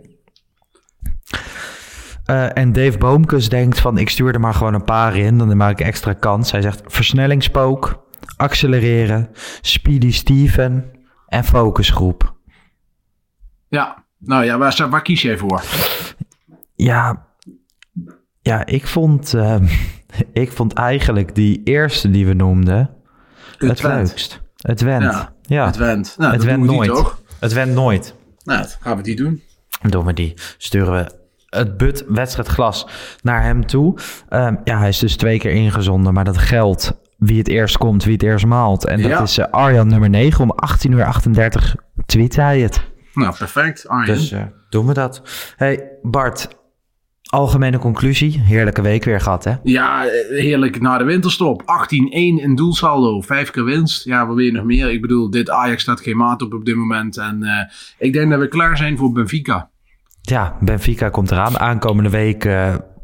Eh, 2.24 2.56
en 2.56 2.72
Dave 2.72 2.98
Boomkes 2.98 3.48
denkt 3.48 3.80
van 3.80 3.98
ik 3.98 4.08
stuur 4.08 4.34
er 4.34 4.40
maar 4.40 4.54
gewoon 4.54 4.74
een 4.74 4.84
paar 4.84 5.16
in. 5.16 5.38
Dan 5.38 5.56
maak 5.56 5.80
ik 5.80 5.86
extra 5.86 6.12
kans. 6.12 6.50
Hij 6.52 6.60
zegt 6.62 6.82
versnellingspook, 6.86 8.04
accelereren, 8.36 9.28
speedy 9.60 10.12
Steven 10.12 10.90
en 11.26 11.44
focusgroep. 11.44 12.36
ja. 13.68 13.97
Nou 14.18 14.44
ja, 14.44 14.58
waar, 14.58 14.86
waar 14.90 15.02
kies 15.02 15.22
jij 15.22 15.36
voor? 15.38 15.62
Ja, 16.74 17.26
ja 18.40 18.66
ik, 18.66 18.86
vond, 18.86 19.34
eh, 19.34 19.56
ik 20.32 20.52
vond 20.52 20.72
eigenlijk 20.72 21.34
die 21.34 21.60
eerste 21.64 22.10
die 22.10 22.26
we 22.26 22.32
noemden 22.34 22.90
het, 23.58 23.76
Twent. 23.76 24.08
leukst. 24.08 24.40
Het 24.56 24.80
went. 24.80 25.02
Ja, 25.02 25.32
Ja, 25.42 25.66
Het 25.66 25.76
went. 25.76 26.14
Nou, 26.18 26.32
het 26.32 26.44
went 26.44 26.66
we 26.66 26.72
nooit. 26.72 26.88
toch? 26.88 27.20
Het 27.40 27.52
went 27.52 27.74
nooit. 27.74 28.14
Nou, 28.44 28.66
gaan 28.80 28.96
we 28.96 29.02
die 29.02 29.16
doen. 29.16 29.42
Doen 29.82 30.04
we 30.04 30.12
die. 30.12 30.34
Sturen 30.58 30.92
we 30.92 31.16
het 31.46 31.76
but 31.76 32.04
wedstrijdglas 32.08 32.86
naar 33.22 33.42
hem 33.42 33.66
toe. 33.66 33.98
Ehm, 34.28 34.54
ja, 34.64 34.78
hij 34.78 34.88
is 34.88 34.98
dus 34.98 35.16
twee 35.16 35.38
keer 35.38 35.50
ingezonden, 35.52 36.14
maar 36.14 36.24
dat 36.24 36.38
geldt 36.38 36.92
wie 37.16 37.38
het 37.38 37.48
eerst 37.48 37.76
komt, 37.78 38.04
wie 38.04 38.12
het 38.12 38.22
eerst 38.22 38.46
maalt. 38.46 38.86
En 38.86 39.02
dat 39.02 39.10
Ja. 39.10 39.22
is 39.22 39.38
eh, 39.38 39.46
Arjan 39.50 39.88
nummer 39.88 40.10
9. 40.10 40.42
Om 40.44 40.50
18 40.50 40.92
uur 40.92 41.04
38 41.04 41.74
tweet 42.06 42.36
hij 42.36 42.60
het. 42.60 42.80
Nou, 43.18 43.36
perfect. 43.38 43.88
Arjen. 43.88 44.14
Dus 44.14 44.32
eh, 44.32 44.42
doen 44.68 44.86
we 44.86 44.94
dat. 44.94 45.22
Hey 45.56 45.90
Bart, 46.02 46.48
algemene 47.22 47.78
conclusie. 47.78 48.40
Heerlijke 48.40 48.82
week 48.82 49.04
weer 49.04 49.20
gehad 49.20 49.44
hè? 49.44 49.54
Ja, 49.62 50.04
eh, 50.06 50.40
heerlijk 50.40 50.80
na 50.80 50.98
de 50.98 51.04
winterstop. 51.04 51.62
18-1 51.62 51.64
in 52.42 52.54
doelsaldo. 52.54 53.20
Vijf 53.20 53.50
keer 53.50 53.64
winst. 53.64 54.04
Ja, 54.04 54.26
wat 54.26 54.36
wil 54.36 54.44
je 54.44 54.52
nog 54.52 54.64
meer? 54.64 54.90
Ik 54.90 55.00
bedoel, 55.00 55.30
dit 55.30 55.50
Ajax 55.50 55.82
staat 55.82 56.00
geen 56.00 56.16
maat 56.16 56.42
op 56.42 56.52
op 56.52 56.64
dit 56.64 56.76
moment. 56.76 57.16
En 57.16 57.42
eh, 57.42 57.72
ik 57.98 58.12
denk 58.12 58.30
dat 58.30 58.40
we 58.40 58.48
klaar 58.48 58.76
zijn 58.76 58.96
voor 58.98 59.12
Benfica. 59.12 59.70
Ja, 60.20 60.56
Benfica 60.60 61.08
komt 61.08 61.30
eraan. 61.30 61.58
Aankomende 61.58 62.10
week 62.10 62.48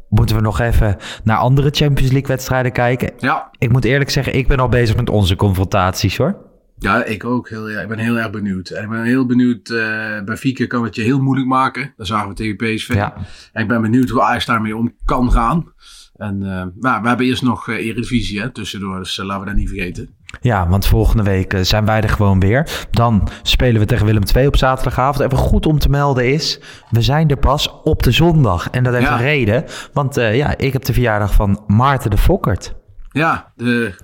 moeten 0.09 0.37
we 0.37 0.42
nog 0.42 0.61
even 0.61 0.96
naar 1.24 1.37
andere 1.37 1.70
Champions 1.70 2.12
League 2.12 2.29
wedstrijden 2.29 2.72
kijken. 2.72 3.12
Ja, 3.18 3.48
Ik 3.59 3.72
moet 3.72 3.85
eerlijk 3.85 4.11
zeggen, 4.11 4.35
ik 4.35 4.48
ben 4.48 4.59
al 4.59 4.68
bezig 4.68 4.96
met 4.96 5.11
onze 5.11 5.37
confrontaties 5.37 6.16
hoor. 6.16 6.53
Ja 6.84 7.04
ik 7.04 7.24
ook. 7.24 7.48
Heel, 7.48 7.70
ja, 7.70 7.80
ik 7.80 7.88
ben 7.88 7.98
heel 7.98 8.18
erg 8.18 8.30
benieuwd. 8.30 8.68
En 8.70 8.82
ik 8.82 8.88
ben 8.88 9.02
heel 9.02 9.26
benieuwd. 9.26 9.68
eh 9.68 10.22
Benfica 10.24 10.66
kan 10.66 10.84
het 10.84 10.94
je 10.94 11.02
heel 11.02 11.20
moeilijk 11.20 11.48
maken. 11.48 11.92
Dat 11.96 12.06
zagen 12.06 12.28
we 12.28 12.34
tegen 12.34 12.56
PSV. 12.56 12.94
Ja. 12.94 13.14
En 13.52 13.62
ik 13.62 13.68
ben 13.68 13.82
benieuwd 13.82 14.08
hoe 14.08 14.22
Ajax 14.22 14.46
daarmee 14.46 14.76
om 14.76 14.94
kan 15.04 15.32
gaan. 15.32 15.72
En 16.14 16.42
eh, 16.42 16.64
maar 16.80 17.02
we 17.02 17.08
hebben 17.08 17.26
eerst 17.26 17.42
nog 17.42 17.68
eh, 17.68 17.86
Eredivisie 17.86 18.40
hè, 18.40 18.50
tussendoor. 18.50 18.98
Dus 18.98 19.16
laten 19.16 19.40
we 19.40 19.46
dat 19.46 19.54
niet 19.54 19.68
vergeten. 19.68 20.14
Ja, 20.40 20.68
want 20.68 20.86
volgende 20.86 21.22
week 21.22 21.56
zijn 21.60 21.84
wij 21.84 22.00
er 22.00 22.08
gewoon 22.08 22.40
weer. 22.40 22.86
Dan 22.90 23.28
spelen 23.42 23.80
we 23.80 23.86
tegen 23.86 24.06
Willem 24.06 24.22
II 24.36 24.46
op 24.46 24.56
zaterdagavond. 24.56 25.24
Even 25.24 25.38
goed 25.44 25.66
om 25.66 25.78
te 25.78 25.88
melden 25.88 26.32
is, 26.32 26.60
we 26.90 27.02
zijn 27.02 27.28
er 27.28 27.36
pas 27.36 27.80
op 27.82 28.02
de 28.02 28.10
zondag. 28.10 28.70
En 28.70 28.82
dat 28.84 28.92
heeft 28.92 29.06
Ja. 29.06 29.12
een 29.14 29.22
reden. 29.22 29.64
Want 29.92 30.14
ja, 30.14 30.56
ik 30.58 30.72
heb 30.72 30.84
de 30.84 30.92
verjaardag 30.92 31.34
van 31.34 31.64
Maarten 31.66 32.10
de 32.10 32.18
Fokkert. 32.18 32.74
Ja, 33.10 33.52
de 33.56 33.94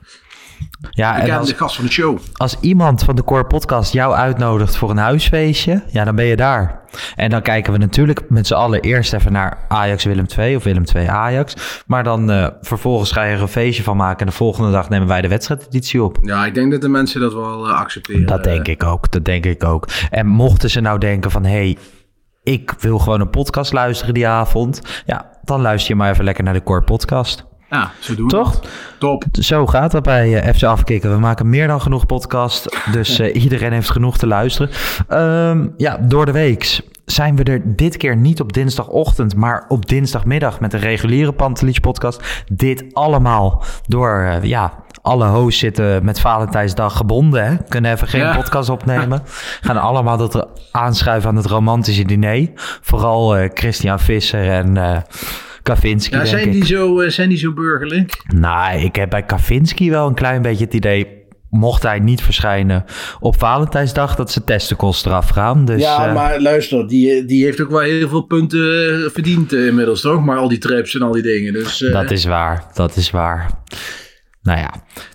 Ja, 0.91 1.21
en 1.21 1.39
als, 1.39 1.53
gast 1.53 1.77
van 1.77 1.85
de 1.85 1.91
show. 1.91 2.19
als 2.37 2.57
iemand 2.61 3.03
van 3.03 3.17
de 3.17 3.25
Core 3.25 3.45
Podcast 3.45 3.93
jou 3.93 4.15
uitnodigt 4.15 4.77
voor 4.77 4.91
een 4.91 4.97
huisfeestje, 4.97 5.83
ja, 5.91 6.05
dan 6.05 6.15
ben 6.15 6.25
je 6.25 6.37
daar. 6.37 6.81
En 7.17 7.31
dan 7.31 7.43
kijken 7.43 7.73
we 7.73 7.79
natuurlijk 7.79 8.21
met 8.29 8.47
z'n 8.47 8.55
allen 8.55 8.81
eerst 8.81 9.13
even 9.13 9.33
naar 9.33 9.59
Ajax 9.69 10.05
Willem 10.05 10.27
II 10.39 10.57
of 10.57 10.65
Willem 10.65 10.85
II 10.95 11.07
Ajax. 11.07 11.83
Maar 11.87 12.05
dan 12.05 12.31
eh, 12.31 12.47
vervolgens 12.61 13.13
ga 13.13 13.23
je 13.23 13.35
er 13.35 13.43
een 13.43 13.49
feestje 13.49 13.83
van 13.83 13.97
maken. 13.97 14.21
En 14.21 14.27
de 14.27 14.33
volgende 14.33 14.71
dag 14.71 14.89
nemen 14.89 15.09
wij 15.09 15.21
de 15.21 15.29
wedstrijdeditie 15.29 16.03
op. 16.03 16.19
Ja, 16.21 16.47
ik 16.47 16.55
denk 16.55 16.73
dat 16.73 16.81
de 16.81 16.89
mensen 16.89 17.21
dat 17.21 17.33
wel 17.33 17.69
eh, 17.69 17.75
accepteren. 17.75 18.27
Dat 18.27 18.45
denk 18.45 18.69
ik 18.69 18.85
ook, 18.85 19.11
dat 19.11 19.25
denk 19.25 19.47
ik 19.47 19.65
ook. 19.65 19.89
En 20.11 20.27
mochten 20.27 20.71
ze 20.71 20.81
nou 20.81 20.99
denken 20.99 21.31
van, 21.31 21.45
hé, 21.45 21.51
hey, 21.51 21.79
ik 22.43 22.75
wil 22.79 22.99
gewoon 22.99 23.21
een 23.21 23.31
podcast 23.31 23.73
luisteren 23.73 24.15
die 24.15 24.29
avond. 24.29 25.03
Ja, 25.07 25.31
dan 25.45 25.61
luister 25.61 25.91
je 25.91 25.97
maar 25.97 26.11
even 26.11 26.25
lekker 26.25 26.45
naar 26.45 26.55
de 26.55 26.63
Core 26.63 26.83
Podcast. 26.83 27.50
Ja, 27.71 27.91
zo 27.99 28.15
doen 28.15 28.27
we 28.27 28.33
Toch? 28.33 28.53
dat. 28.61 28.69
Top. 28.99 29.25
Zo 29.33 29.67
gaat 29.67 29.91
dat 29.91 30.03
bij 30.03 30.41
eh, 30.43 30.55
FC 30.55 30.63
Afkikken. 30.63 31.13
We 31.13 31.19
maken 31.19 31.49
meer 31.49 31.67
dan 31.67 31.81
genoeg 31.81 32.07
podcast. 32.07 32.77
Dus 32.93 33.19
eh, 33.21 33.43
iedereen 33.43 33.73
heeft 33.73 33.91
genoeg 33.91 34.19
te 34.19 34.27
luisteren. 34.27 34.71
Ehm, 35.09 35.67
ja, 35.77 35.99
door 36.01 36.27
de 36.27 36.33
week 36.33 36.81
zijn 37.05 37.37
we 37.37 37.43
er 37.45 37.63
dit 37.77 37.97
keer 37.97 38.17
niet 38.17 38.41
op 38.41 38.53
dinsdagochtend, 38.53 39.37
maar 39.37 39.65
op 39.69 39.87
dinsdagmiddag 39.89 40.61
met 40.61 40.73
een 40.73 40.81
reguliere 40.81 41.33
Pantelich 41.33 41.81
podcast. 41.81 42.45
Dit 42.53 42.85
allemaal 42.93 43.63
door, 43.87 44.21
eh, 44.21 44.43
ja, 44.43 44.73
alle 45.03 45.27
hosts 45.27 45.61
zitten 45.61 46.05
met 46.05 46.21
Valentijnsdag 46.21 46.97
gebonden. 46.97 47.45
Hè? 47.47 47.57
Kunnen 47.69 47.93
even 47.93 48.09
geen 48.09 48.21
Ja. 48.21 48.35
podcast 48.37 48.69
opnemen. 48.79 49.23
Gaan 49.61 49.77
allemaal 49.81 50.17
dat 50.17 50.35
er 50.35 50.47
aanschuiven 50.73 51.31
aan 51.31 51.37
het 51.37 51.47
romantische 51.47 52.05
diner. 52.05 52.49
Vooral 52.81 53.49
Christian 53.55 53.99
Visser 54.01 54.49
en 54.51 54.77
eh 55.63 55.75
Kavinski. 55.75 56.17
Ja, 56.17 56.25
zijn, 56.25 56.51
die 56.51 56.65
zo, 56.65 57.01
eh, 57.01 57.11
zijn 57.11 57.29
die 57.29 57.39
zo 57.39 57.53
burgerlijk? 57.53 58.23
Nou, 58.35 58.81
ik 58.81 58.97
heb 58.97 59.11
bij 59.11 59.23
Kavinski 59.23 59.91
wel 59.91 60.07
een 60.07 60.15
klein 60.15 60.43
beetje 60.43 60.65
het 60.65 60.75
idee... 60.75 61.19
mocht 61.51 61.83
hij 61.83 61.99
niet 61.99 62.23
verschijnen 62.23 62.85
op 63.21 63.39
Valentijnsdag... 63.39 64.15
dat 64.17 64.31
zijn 64.31 64.45
testicles 64.45 65.05
eraf 65.05 65.29
gaan. 65.29 65.65
Dus, 65.65 65.81
ja, 65.81 66.09
eh, 66.09 66.15
maar 66.15 66.41
luister, 66.41 66.89
die, 66.89 67.25
die 67.25 67.45
heeft 67.45 67.61
ook 67.61 67.71
wel 67.71 67.81
heel 67.81 68.09
veel 68.09 68.23
punten 68.23 69.05
eh, 69.05 69.11
verdiend 69.11 69.53
eh, 69.53 69.67
inmiddels, 69.67 70.01
toch? 70.01 70.25
Maar 70.25 70.37
al 70.37 70.49
die 70.49 70.59
trips 70.59 70.95
en 70.95 71.03
al 71.03 71.13
die 71.13 71.23
dingen. 71.23 71.53
Dus, 71.53 71.83
eh, 71.83 71.93
dat 71.93 72.11
is 72.11 72.25
waar, 72.25 72.65
dat 72.75 72.97
is 72.97 73.11
waar. 73.11 73.51
Nou 74.43 74.59
ja, 74.59 74.73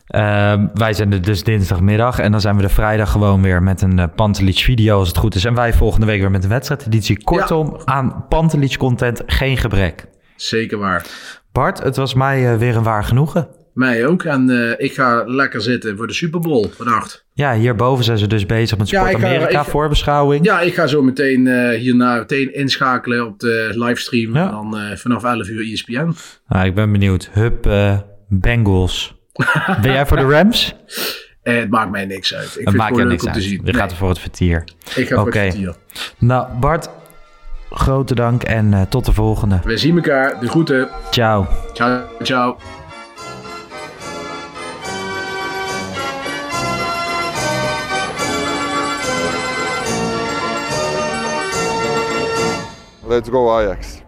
ehm, 0.08 0.68
wij 0.74 0.94
zijn 0.94 1.12
er 1.12 1.22
dus 1.22 1.44
dinsdagmiddag... 1.44 2.20
en 2.20 2.32
dan 2.32 2.42
zijn 2.42 2.56
we 2.56 2.62
de 2.62 2.70
vrijdag 2.70 3.12
gewoon 3.12 3.42
weer 3.42 3.64
met 3.64 3.82
een 3.82 3.98
uh, 3.98 4.06
Pantelich 4.16 4.64
video 4.64 5.00
als 5.00 5.08
het 5.08 5.18
goed 5.18 5.36
is. 5.36 5.46
En 5.46 5.54
wij 5.54 5.74
volgende 5.74 6.06
week 6.06 6.20
weer 6.20 6.32
met 6.32 6.44
een 6.44 6.50
wedstrijdeditie. 6.50 7.24
Kortom, 7.24 7.78
aan 7.86 8.26
Pantelich 8.30 8.78
content 8.78 9.24
geen 9.26 9.58
gebrek. 9.58 10.06
Zeker 10.36 10.78
waar. 10.78 11.06
Bart, 11.52 11.84
het 11.84 11.96
was 11.96 12.14
mij 12.14 12.52
eh, 12.52 12.58
weer 12.58 12.76
een 12.76 12.84
waar 12.84 13.04
genoegen. 13.04 13.48
Mij 13.74 14.06
ook. 14.06 14.24
En 14.24 14.50
eh, 14.50 14.86
ik 14.86 14.94
ga 14.94 15.24
lekker 15.26 15.62
zitten 15.62 15.98
voor 15.98 16.08
de 16.08 16.14
Super 16.14 16.40
Bowl 16.40 16.68
vannacht. 16.76 17.26
Ja, 17.34 17.54
hierboven 17.56 18.04
zijn 18.04 18.18
ze 18.18 18.28
dus 18.28 18.46
bezig 18.46 18.78
met 18.78 18.88
Sport 18.88 19.14
Amerika 19.14 19.60
ik- 19.62 19.68
voorbeschouwing. 19.68 20.46
Ja, 20.46 20.62
ik 20.62 20.74
ga 20.74 20.88
zo 20.88 21.02
meteen 21.02 21.48
eh, 21.48 21.80
hierna 21.80 22.16
meteen 22.18 22.54
inschakelen 22.54 23.26
op 23.26 23.40
de 23.40 23.72
livestream. 23.74 24.36
Ja. 24.36 24.46
En 24.46 24.52
dan 24.52 24.98
vanaf 24.98 25.24
11 25.24 25.48
uur 25.48 25.72
ESPN. 25.72 26.14
Nou, 26.48 26.66
ik 26.66 26.76
ben 26.76 26.92
benieuwd. 26.92 27.30
Hup, 27.34 27.68
Bengals. 28.30 29.16
ben 29.82 29.92
jij 29.92 30.06
voor 30.06 30.18
de 30.18 30.24
Rams? 30.30 30.76
Eh, 31.42 31.56
het 31.56 31.70
maakt 31.70 31.92
mij 31.92 32.06
niks 32.06 32.34
uit. 32.36 32.46
Ik 32.46 32.54
Dat 32.54 32.64
vind 32.64 32.76
maakt 32.76 32.90
het 32.90 33.00
gewoon 33.00 33.08
niks 33.12 33.24
leuk 33.24 33.32
om 33.34 33.40
uit. 33.40 33.44
te 33.44 33.50
zien. 33.50 33.58
Je 33.66 33.72
Nee, 33.72 33.82
gaat 33.82 33.92
er 33.92 33.98
voor 33.98 34.10
het 34.10 34.20
vertier. 34.20 34.64
ik 34.96 35.08
ga 35.08 35.16
voor 35.16 35.26
het 35.26 35.36
kwartier. 35.36 35.76
Nou, 36.18 36.48
Bart, 36.60 36.90
grote 37.76 38.16
dank 38.16 38.44
en 38.44 38.74
eh, 38.74 38.82
tot 38.82 39.06
de 39.06 39.14
volgende. 39.14 39.60
We 39.64 39.78
zien 39.78 39.96
elkaar. 39.96 40.40
De 40.40 40.48
groeten. 40.48 40.90
Ciao. 41.12 41.46
Ciao, 41.74 42.02
ciao. 42.22 42.58
Let's 53.08 53.30
go 53.30 53.52
Ajax. 53.52 54.05